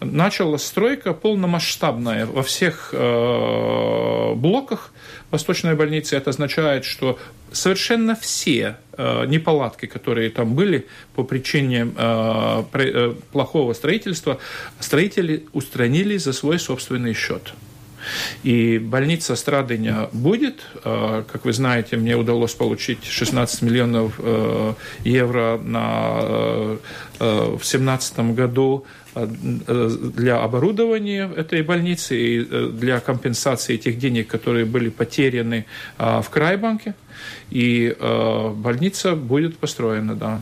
[0.00, 4.92] началась стройка полномасштабная во всех э, блоках
[5.30, 6.16] Восточной больницы.
[6.16, 7.18] Это означает, что
[7.52, 14.38] совершенно все э, неполадки, которые там были по причине э, э, плохого строительства,
[14.80, 17.54] строители устранили за свой собственный счет.
[18.42, 20.60] И больница Страдыня будет.
[20.84, 26.76] Э, как вы знаете, мне удалось получить 16 миллионов э, евро на, э,
[27.18, 28.84] в 2017 году
[29.16, 35.64] для оборудования этой больницы и для компенсации тех денег, которые были потеряны
[35.98, 36.94] в Крайбанке.
[37.50, 40.40] И больница будет построена, да.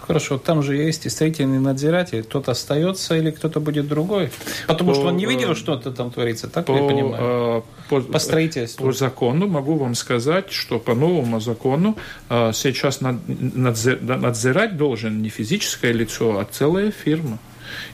[0.00, 2.24] Хорошо, там же есть и строительный надзиратель.
[2.24, 4.30] Кто-то остается или кто-то будет другой?
[4.66, 7.64] Потому по, что он не видел, что это там творится, так по, я понимаю?
[7.88, 8.86] По, по строительству.
[8.86, 11.96] По закону могу вам сказать, что по новому закону
[12.28, 17.38] сейчас надзирать должен не физическое лицо, а целая фирма.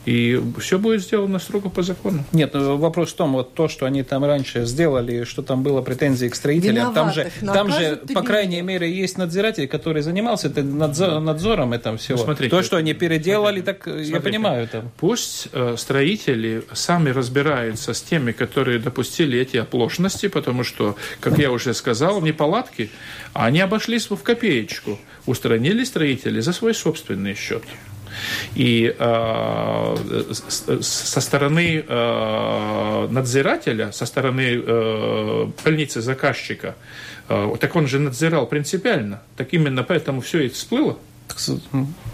[0.05, 2.25] И все будет сделано строго по закону.
[2.33, 5.83] Нет, ну, вопрос в том, вот то, что они там раньше сделали, что там было
[5.83, 11.21] претензии к строителям, там же, там же по крайней мере, есть надзиратель, который занимался надзор,
[11.21, 12.19] надзором этого всего.
[12.19, 14.69] Ну, смотрите, то, что они переделали, так смотрите, я понимаю.
[14.69, 14.91] Там.
[14.99, 21.51] Пусть э, строители сами разбираются с теми, которые допустили эти оплошности, потому что, как я
[21.51, 22.91] уже сказал, неполадки,
[23.33, 24.99] они обошлись в копеечку.
[25.27, 27.63] Устранили строители за свой собственный счет.
[28.55, 29.97] И э,
[30.81, 36.75] со стороны э, надзирателя, со стороны э, больницы заказчика,
[37.29, 39.23] э, так он же надзирал принципиально.
[39.37, 40.99] Так именно поэтому все и всплыло.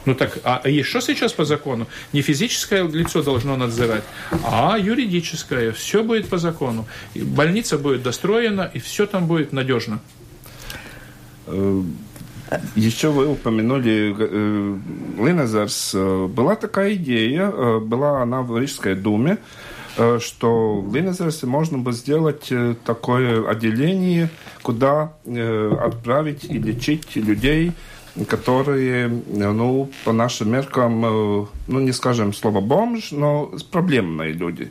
[0.05, 1.87] Ну так, а что сейчас по закону?
[2.13, 4.05] Не физическое лицо должно надзирать,
[4.45, 5.73] а юридическое.
[5.73, 6.87] Все будет по закону.
[7.15, 10.01] И больница будет достроена, и все там будет надежно.
[12.51, 14.77] Э, еще вы упомянули э,
[15.19, 15.95] Линезерс.
[15.95, 19.39] Была такая идея, э, была она в Рижской думе,
[19.97, 24.29] э, что в Линезерсе можно бы сделать э, такое отделение,
[24.63, 27.73] куда э, отправить и лечить людей,
[28.29, 34.71] которые, ну, по нашим меркам, э, ну, не скажем слово бомж, но проблемные люди,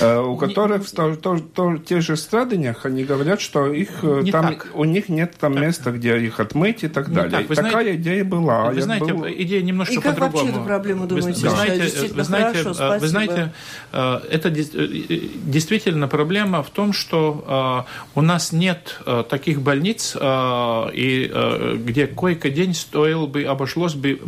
[0.00, 4.24] э, у которых не, в то, то, тех же страдaniях они говорят, что их э,
[4.30, 4.68] там, так.
[4.74, 5.62] у них нет там так.
[5.62, 7.30] места, где их отмыть и так не далее.
[7.30, 7.48] Так.
[7.48, 8.70] Такая знаете, идея была.
[8.70, 9.26] Вы знаете, был...
[9.26, 10.14] идея немножко по-другому.
[10.16, 13.52] И как вообще эту проблему думаете вы, знаете, вы знаете, хорошо, вы знаете,
[13.92, 23.26] это действительно проблема в том, что у нас нет таких больниц, и где койко-день стоил
[23.26, 24.20] бы, обошлось бы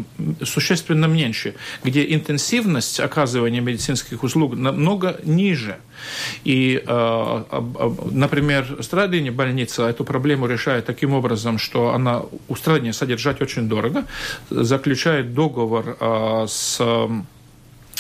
[0.42, 1.54] существенно меньше,
[1.84, 5.76] где интенсивность оказывания медицинских услуг намного ниже.
[6.44, 7.44] И, э,
[8.10, 14.04] например, Страдине больница эту проблему решает таким образом, что она у Страдине содержать очень дорого,
[14.50, 17.08] заключает договор э, с Э,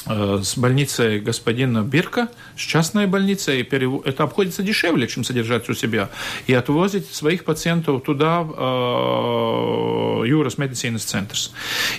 [0.08, 6.10] с больницей господина Бирка, с частной больницей, это обходится дешевле, чем содержать у себя,
[6.46, 11.52] и отвозить своих пациентов туда, в э, Юрос Медицинс Центрс.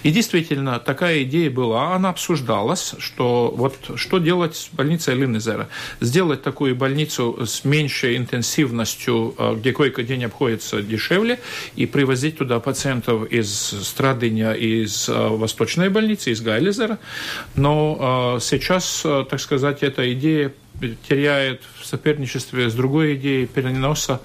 [0.03, 5.69] И действительно, такая идея была, она обсуждалась, что вот что делать с больницей Линнезера.
[6.01, 11.39] Сделать такую больницу с меньшей интенсивностью, э, где койко-день обходится дешевле,
[11.75, 16.99] и привозить туда пациентов из Страдыня, из Восточной больницы, из Гайлезера,
[17.55, 20.53] но а, сейчас, а, так сказать, эта идея
[21.07, 24.21] теряет в соперничестве с другой идеей переноса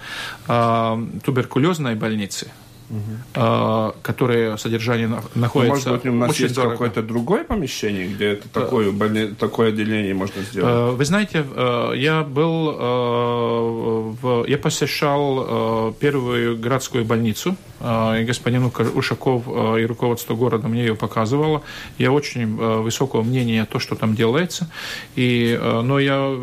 [0.46, 2.50] а, туберкулезной больницы–
[2.94, 3.92] угу.
[4.02, 9.28] которые содержание находится Может быть, у нас есть какое-то другое помещение, где это такое, больни...
[9.28, 10.94] такое отделение можно сделать?
[10.96, 11.44] Вы знаете,
[11.96, 12.72] я был,
[14.20, 14.44] в...
[14.46, 21.62] я посещал первую городскую больницу, и господин Ушаков и руководство города мне ее показывало.
[21.98, 24.70] Я очень высокого мнения то, что там делается.
[25.16, 26.34] И, но я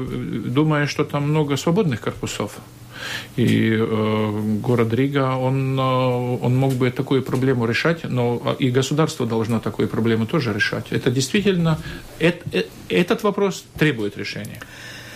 [0.46, 2.52] думаю, что там много свободных корпусов.
[3.36, 8.72] И э, город Рига, он, э, он мог бы такую проблему решать, но э, и
[8.72, 10.92] государство должно такую проблему тоже решать.
[10.92, 11.78] Это действительно,
[12.20, 14.60] это, э, этот вопрос требует решения.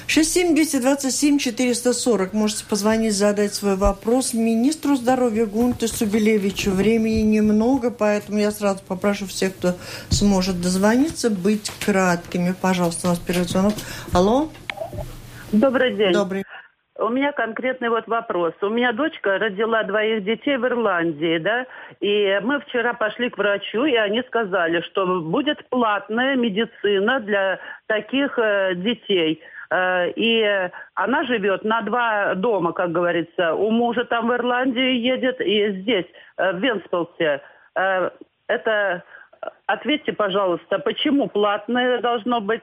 [0.08, 2.30] 67-227-440.
[2.34, 6.72] Можете позвонить, задать свой вопрос министру здоровья Гунте Субелевичу.
[6.72, 9.76] Времени немного, поэтому я сразу попрошу всех, кто
[10.10, 12.56] сможет дозвониться, быть краткими.
[12.60, 13.74] Пожалуйста, у нас первый звонок.
[14.12, 14.50] Алло?
[15.52, 16.14] Добрый день.
[16.14, 16.44] Добрый.
[16.98, 18.54] У меня конкретный вот вопрос.
[18.62, 21.66] У меня дочка родила двоих детей в Ирландии, да,
[22.00, 28.40] и мы вчера пошли к врачу, и они сказали, что будет платная медицина для таких
[28.40, 29.42] э, детей.
[29.70, 33.56] Э, и она живет на два дома, как говорится.
[33.56, 37.42] У мужа там в Ирландию едет, и здесь, э, в Венспилсе.
[37.76, 38.10] Э,
[38.48, 39.04] это
[39.66, 42.62] ответьте, пожалуйста, почему платное должно быть?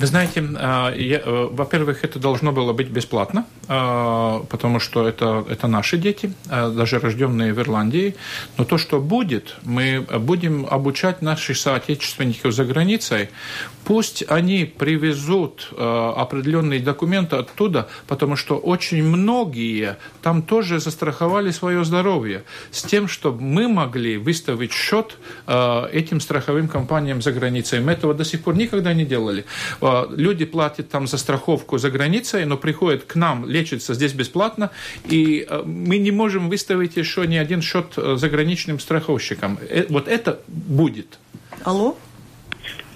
[0.00, 5.66] Вы знаете, а, э, во-первых, это должно было быть бесплатно, а, потому что это, это
[5.66, 8.14] наши дети, а, даже рожденные в Ирландии.
[8.56, 13.28] Но то, что будет, мы будем обучать наших соотечественников за границей.
[13.84, 22.44] Пусть они привезут определенные документы оттуда, потому что очень многие там тоже застраховали свое здоровье
[22.70, 27.80] с тем, чтобы мы могли выставить счет этим страховым компаниям за границей.
[27.80, 29.44] Мы этого до сих пор никогда не делали
[30.10, 34.70] люди платят там за страховку за границей, но приходят к нам лечиться здесь бесплатно,
[35.08, 39.58] и э, мы не можем выставить еще ни один счет э, заграничным страховщикам.
[39.68, 41.18] Э, вот это будет.
[41.64, 41.96] Алло?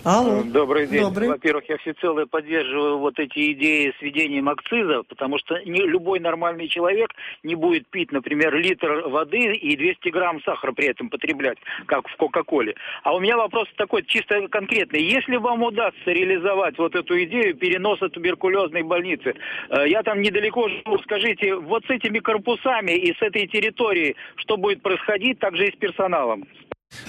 [0.04, 0.42] Алло.
[0.44, 1.00] Добрый день.
[1.00, 1.28] Добрый.
[1.28, 6.68] Во-первых, я всецело поддерживаю вот эти идеи с введением акциза, потому что не, любой нормальный
[6.68, 7.10] человек
[7.42, 12.16] не будет пить, например, литр воды и 200 грамм сахара при этом потреблять, как в
[12.16, 12.74] Кока-Коле.
[13.02, 15.02] А у меня вопрос такой, чисто конкретный.
[15.02, 19.34] Если вам удастся реализовать вот эту идею переноса туберкулезной больницы,
[19.70, 24.58] э, я там недалеко живу, скажите, вот с этими корпусами и с этой территорией, что
[24.58, 26.44] будет происходить также и с персоналом?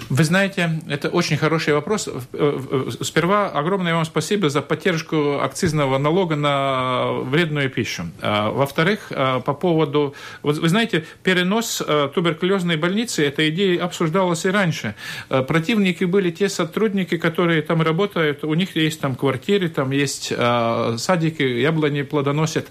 [0.10, 2.08] Вы знаете, это очень хороший вопрос.
[3.02, 8.04] Сперва огромное вам спасибо за поддержку акцизного налога на вредную пищу.
[8.22, 10.14] А, во-вторых, а, по поводу...
[10.44, 14.96] Вы знаете, перенос а, туберкулезной больницы, эта идея обсуждалась и раньше.
[15.30, 21.44] Противники были те сотрудники, которые там работают, у них есть там квартиры, там есть садики,
[21.44, 22.68] яблони плодоносят.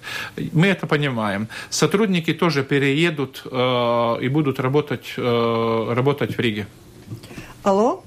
[0.53, 1.49] Мы это понимаем.
[1.71, 6.67] Сотрудники тоже переедут и будут работать, работать в Риге.
[7.63, 8.03] Алло?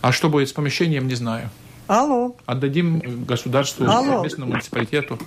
[0.00, 1.50] А что будет с помещением, не знаю.
[1.86, 2.34] Алло.
[2.46, 4.22] Отдадим государству, Алло.
[4.22, 5.18] местному муниципалитету.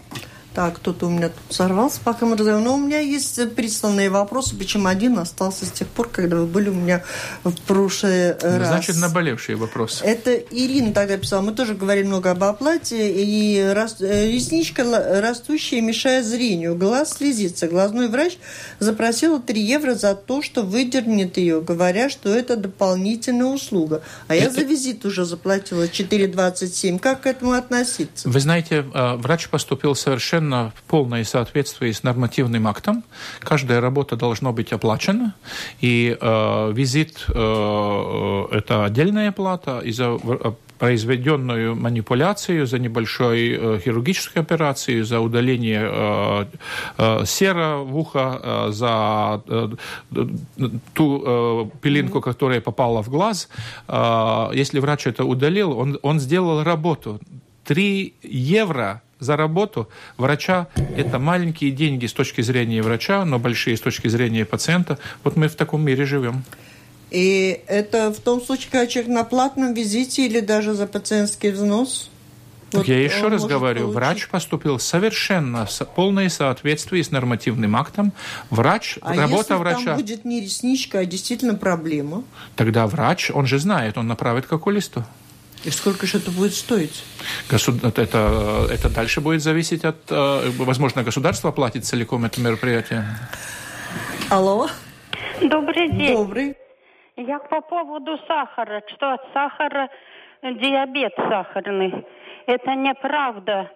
[0.58, 2.66] Так, кто-то у меня тут сорвался, пока мы разговариваем.
[2.66, 6.70] Но у меня есть присланные вопросы, причем один остался с тех пор, когда вы были
[6.70, 7.04] у меня
[7.44, 8.70] в прошлый ну, раз.
[8.70, 10.04] Значит, наболевшие вопросы.
[10.04, 11.42] Это Ирина тогда писала.
[11.44, 13.14] Мы тоже говорили много об оплате.
[13.14, 13.98] И рас...
[14.00, 14.84] Э, ресничка
[15.22, 16.76] растущая мешает зрению.
[16.76, 17.68] Глаз слезится.
[17.68, 18.40] Глазной врач
[18.80, 24.02] запросил 3 евро за то, что выдернет ее, говоря, что это дополнительная услуга.
[24.28, 24.46] А это...
[24.46, 26.98] я за визит уже заплатила 4,27.
[26.98, 28.28] Как к этому относиться?
[28.28, 33.04] Вы знаете, э, врач поступил совершенно совершенно полное соответствии с нормативным актом.
[33.40, 35.34] Каждая работа должна быть оплачена,
[35.82, 43.50] и э, визит э, э это отдельная плата, и за э, произведенную манипуляцию, за небольшой
[43.50, 46.48] э, хирургическую операцию, за удаление
[47.26, 49.42] сера в ухо, за
[50.94, 53.50] ту пилинку, которая попала в глаз.
[54.54, 57.20] Если врач это удалил, он, он сделал работу.
[57.66, 59.88] 3 евро за работу
[60.18, 65.00] врача– это маленькие деньги с точки зрения врача, но большие с точки зрения пациента.
[65.24, 66.44] Вот мы в таком мире живем.
[67.10, 72.10] И это в том случае, когда человек на платном визите или даже за пациентский взнос?
[72.74, 73.96] Вот я еще раз говорю, получить.
[73.96, 78.12] врач поступил совершенно в полное соответствие с нормативным актом.
[78.50, 79.86] Врач, а работа если врача.
[79.86, 82.24] там будет не ресничка, а действительно проблема?
[82.58, 85.06] Тогда врач, он же знает, он направит к окулисту.
[85.68, 87.04] И сколько же это будет стоить?
[87.52, 87.84] Госуд...
[87.84, 89.98] Это, это дальше будет зависеть от...
[90.10, 93.04] Э, возможно, государство платит целиком это мероприятие.
[94.30, 94.70] Алло.
[95.42, 96.16] Добрый день.
[96.16, 96.56] Добрый.
[97.18, 99.90] Я по поводу сахара, что от сахара
[100.42, 102.06] диабет сахарный.
[102.46, 103.70] Это неправда.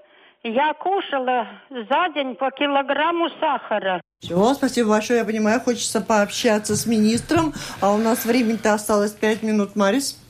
[0.44, 4.02] Я кушала за день по килограмму сахара.
[4.22, 5.20] Все, спасибо большое.
[5.20, 10.21] Я понимаю, хочется пообщаться с министром, а у нас времени-то осталось пять минут, Марис.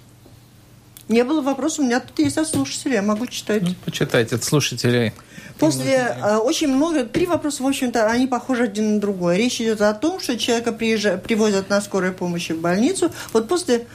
[1.12, 3.62] Не было вопроса, у меня тут есть от слушателей, я могу читать.
[3.64, 5.12] Ну, почитайте от слушателей.
[5.60, 9.38] После э, очень много, три вопроса, в общем-то, они похожи один на другой.
[9.38, 13.12] Речь идет о том, что человека приезжает, привозят на скорой помощи в больницу.
[13.34, 13.86] Вот после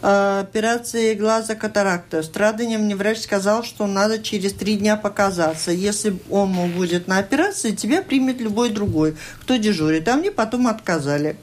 [0.00, 2.22] э, операции глаза катаракта.
[2.22, 5.72] Страдания мне врач сказал, что надо через три дня показаться.
[5.72, 10.08] Если он будет на операции, тебя примет любой другой, кто дежурит.
[10.08, 11.36] А мне потом отказали.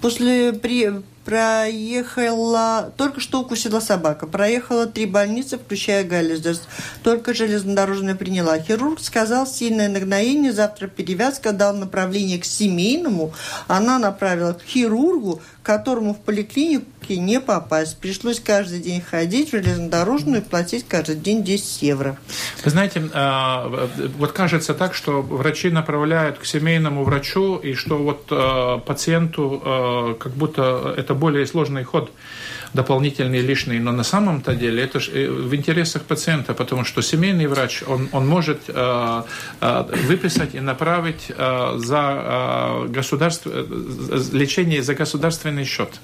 [0.00, 6.62] После при, проехала, только что укусила собака, проехала три больницы, включая Галлиздерс,
[7.02, 8.58] только железнодорожная приняла.
[8.58, 13.32] Хирург сказал сильное нагноение, завтра перевязка, дал направление к семейному,
[13.68, 16.18] она направила к хирургу, которому в
[17.00, 17.98] поликлинике не попасть.
[17.98, 22.16] Пришлось каждый день ходить в железнодорожную и платить каждый день 10 евро.
[22.64, 23.88] Вы знаете, а,
[24.18, 30.14] вот кажется так, что врачи направляют к семейному врачу, и что вот а, пациенту а,
[30.14, 32.10] как будто это более сложный ход
[32.72, 37.46] дополнительные лишние, но на самом-то деле это же э, в интересах пациента, потому что семейный
[37.46, 39.22] врач, он, он может э,
[39.60, 46.00] э, выписать и направить э, за э, государство, э, лечение за государственный счет.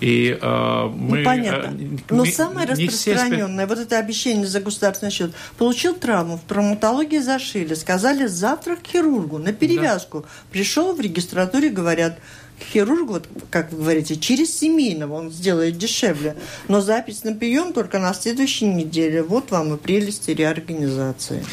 [0.00, 1.18] И э, мы...
[1.18, 1.74] Ну, понятно.
[2.10, 3.74] Но мы, самое распространенное, все...
[3.74, 9.38] вот это обещание за государственный счет, получил травму, в травматологии зашили, сказали завтра к хирургу
[9.38, 10.20] на перевязку.
[10.20, 10.28] Да.
[10.52, 12.18] Пришел в регистратуре, говорят,
[12.60, 16.36] хирургу, вот, как вы говорите, через семейного он сделает дешевле.
[16.68, 19.22] Но запись на прием только на следующей неделе.
[19.22, 21.44] Вот вам и прелести реорганизации.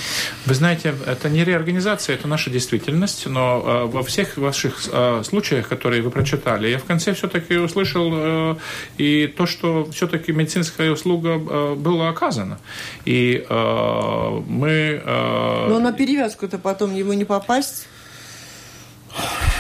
[0.46, 3.26] Вы знаете, это не реорганизация, это наша действительность.
[3.26, 8.10] Но э, во всех ваших э, случаях, которые вы прочитали, я в конце все-таки услышал
[8.14, 8.56] э,
[8.98, 11.38] и то, что все-таки медицинская услуга
[11.76, 12.60] была оказана.
[13.06, 15.02] И мы...
[15.06, 17.88] Но на перевязку-то потом его не попасть.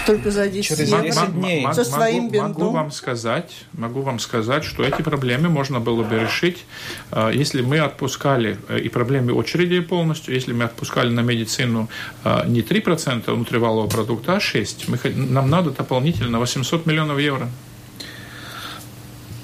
[0.06, 1.68] Только за 10 Через евро 10 дней.
[1.74, 2.52] со своим могу, бинтом.
[2.52, 6.66] могу вам сказать, могу вам сказать, что эти проблемы можно было бы решить,
[7.12, 11.90] э, если мы отпускали э, и проблемы очереди полностью, если мы отпускали на медицину
[12.24, 14.86] э, не 3% внутривалового продукта, а 6%.
[14.88, 17.50] Мы, нам надо дополнительно 800 миллионов евро.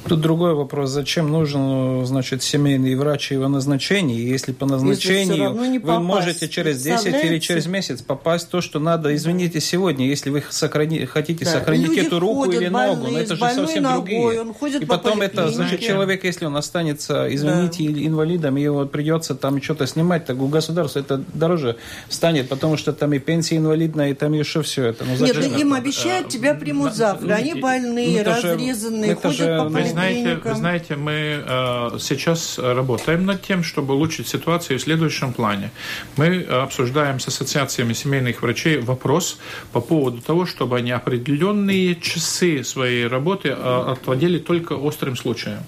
[0.08, 0.90] Тут другой вопрос.
[0.90, 4.28] Зачем нужен, значит, семейный врач и его назначение?
[4.28, 9.14] Если по назначению не вы можете через 10 или через месяц попасть то, что надо,
[9.16, 11.52] извините, сегодня, если вы сохрани- хотите Да.
[11.52, 14.42] сохранить Люди эту руку ходят или ногу, больные, но это же совсем ногой, другие.
[14.42, 18.86] он ходит и по потом это, значит, человек, если он останется, извините, инвалидом, и его
[18.86, 21.76] придется там что-то снимать, так у государства это дороже
[22.10, 25.04] станет, потому что там и пенсия инвалидная, и там еще все это.
[25.06, 25.58] Ну, Нет, да это?
[25.60, 27.34] им обещают, тебя примут завтра.
[27.36, 33.42] Они больные, это же- разрезанные, ходят по знаете, вы знаете, мы э, сейчас работаем над
[33.42, 35.72] тем, чтобы улучшить ситуацию в следующем плане.
[36.18, 39.40] Мы э, обсуждаем с ассоциациями семейных врачей вопрос
[39.72, 45.64] по поводу того, чтобы они определенные часы своей работы э, отводили только острым случаям.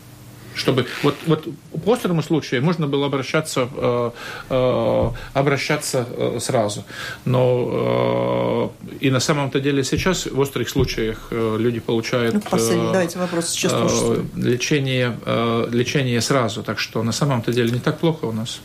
[0.59, 1.47] Чтобы вот, вот
[1.85, 4.11] по острому случаю можно было обращаться, э,
[4.49, 6.83] э, обращаться э, сразу.
[7.25, 12.89] Но э, и на самом-то деле сейчас в острых случаях э, люди получают Ну, последний,
[12.89, 16.63] э, давайте вопрос сейчас э, лечение, э, лечение сразу.
[16.63, 18.61] Так что на самом-то деле не так плохо у нас.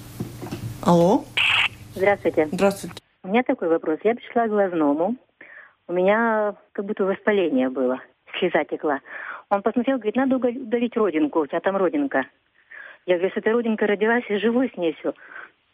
[0.83, 1.25] Алло,
[1.95, 2.49] Здравствуйте.
[2.53, 2.97] здравствуйте.
[3.23, 3.99] У меня такой вопрос.
[4.05, 5.17] Я пришла к глазному.
[5.87, 7.99] У меня как будто воспаление было.
[8.39, 8.99] Слеза текла.
[9.55, 11.41] Он посмотрел, говорит, надо удалить родинку.
[11.41, 12.27] У тебя там родинка.
[13.07, 15.15] Я говорю, с этой родинкой родилась и живу с ней все.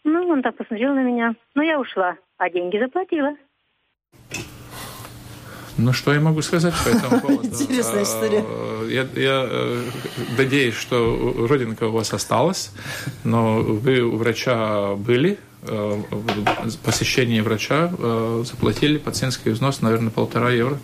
[0.04, 1.34] Ну, он так посмотрел на меня.
[1.54, 2.16] Ну, я ушла.
[2.36, 3.36] А деньги заплатила.
[5.78, 7.46] Ну, что я могу сказать по этому поводу?
[7.46, 8.44] Интересная история.
[8.86, 9.84] Я, я э,
[10.36, 12.72] надеюсь, что родинка у вас осталась,
[13.24, 20.50] но вы у врача были, э, в посещении врача э, заплатили пациентский взнос, наверное, полтора
[20.50, 20.78] евро.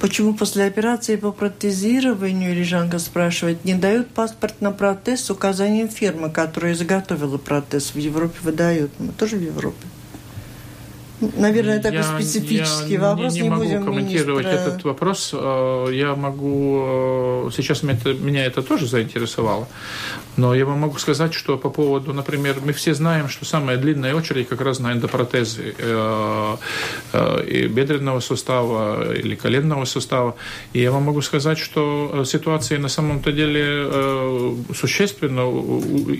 [0.00, 6.30] Почему после операции по протезированию, Рижанка спрашивает, не дают паспорт на протез с указанием фирмы,
[6.30, 7.94] которая изготовила протез?
[7.94, 8.90] В Европе выдают.
[8.98, 9.86] Мы тоже в Европе.
[11.36, 13.34] Наверное, такой Я- специфический я вопрос.
[13.34, 15.30] Не, Не, могу будем комментировать министра- этот вопрос.
[15.32, 16.84] Э, Я могу...
[17.46, 19.66] э, Сейчас меня это, меня это тоже заинтересовало.
[20.36, 24.14] Но я вам могу сказать, что по поводу, например, мы все знаем, что самая длинная
[24.14, 26.56] очередь как раз на эндопротезы э,
[27.12, 30.34] э, и бедренного сустава или коленного сустава.
[30.72, 35.42] И я вам могу сказать, что э, ситуация на самом-то деле э, существенно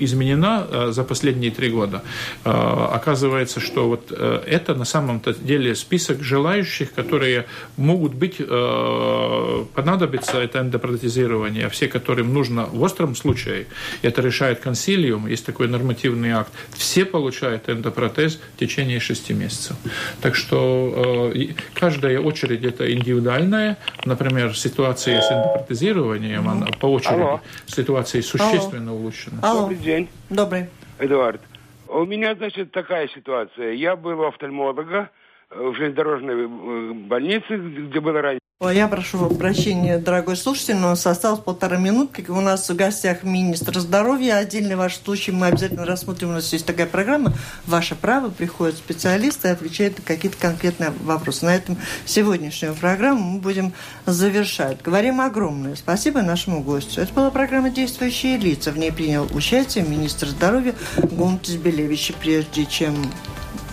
[0.04, 2.02] изменена э, за последние три года.
[2.44, 2.50] Э,
[2.94, 7.44] Оказывается, что вот э, это на самом-то деле список желающих, которые
[7.76, 13.66] могут быть, э, понадобится это эндопротезирование, а все, которым нужно в остром случае,
[14.02, 19.76] это решает консилиум, есть такой нормативный акт, все получают эндопротез в течение шести месяцев.
[20.20, 27.40] Так что э, каждая очередь это индивидуальная, например, ситуация с эндопротезированием, она по очереди, Алло.
[27.66, 29.38] ситуация существенно улучшена.
[29.42, 30.66] Алло, Добрый день, добрый.
[31.00, 31.40] Эдуард.
[31.88, 33.72] У меня, значит, такая ситуация.
[33.72, 35.10] Я был у офтальмолога
[35.50, 38.43] э, в железнодорожной э, больнице, где было раньше.
[38.62, 42.24] Я прошу прощения, дорогой слушатель, но у нас осталось полтора минутки.
[42.30, 44.36] У нас в гостях министр здоровья.
[44.36, 46.30] Отдельный ваш случай мы обязательно рассмотрим.
[46.30, 47.34] У нас есть такая программа
[47.66, 48.30] «Ваше право».
[48.30, 51.44] Приходят специалисты и отвечают на какие-то конкретные вопросы.
[51.44, 51.76] На этом
[52.06, 53.72] сегодняшнюю программу мы будем
[54.06, 54.80] завершать.
[54.82, 57.00] Говорим огромное спасибо нашему гостю.
[57.00, 58.70] Это была программа «Действующие лица».
[58.70, 62.12] В ней принял участие министр здоровья Гунтис Белевич.
[62.20, 62.94] Прежде чем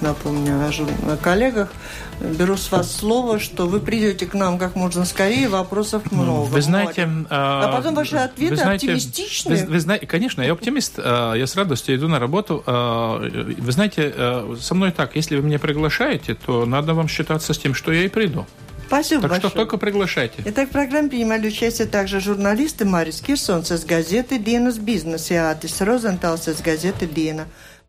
[0.02, 0.60] напомню
[1.08, 1.72] о коллегах,
[2.22, 6.46] беру с вас слово, что вы придете к нам как можно скорее, вопросов много.
[6.46, 7.06] Вы знаете...
[7.06, 7.28] море.
[7.30, 9.66] А потом ваши ответы оптимистичные.
[9.66, 10.94] Вы, вы знаете, конечно, я оптимист.
[10.98, 12.64] а, Я с радостью иду на работу.
[12.66, 17.54] а, Вы знаете, а, со мной так, если вы меня приглашаете, то надо вам считаться
[17.54, 18.46] с тем, что я и приду.
[18.88, 19.50] Спасибо Так большое.
[19.52, 20.44] что только приглашайте.
[20.46, 25.80] Итак, в программе принимали участие также журналисты Марис Кирсонс из газеты «Dienas Бизнес» и Атис
[25.80, 27.48] Розенталс из газеты «Диена».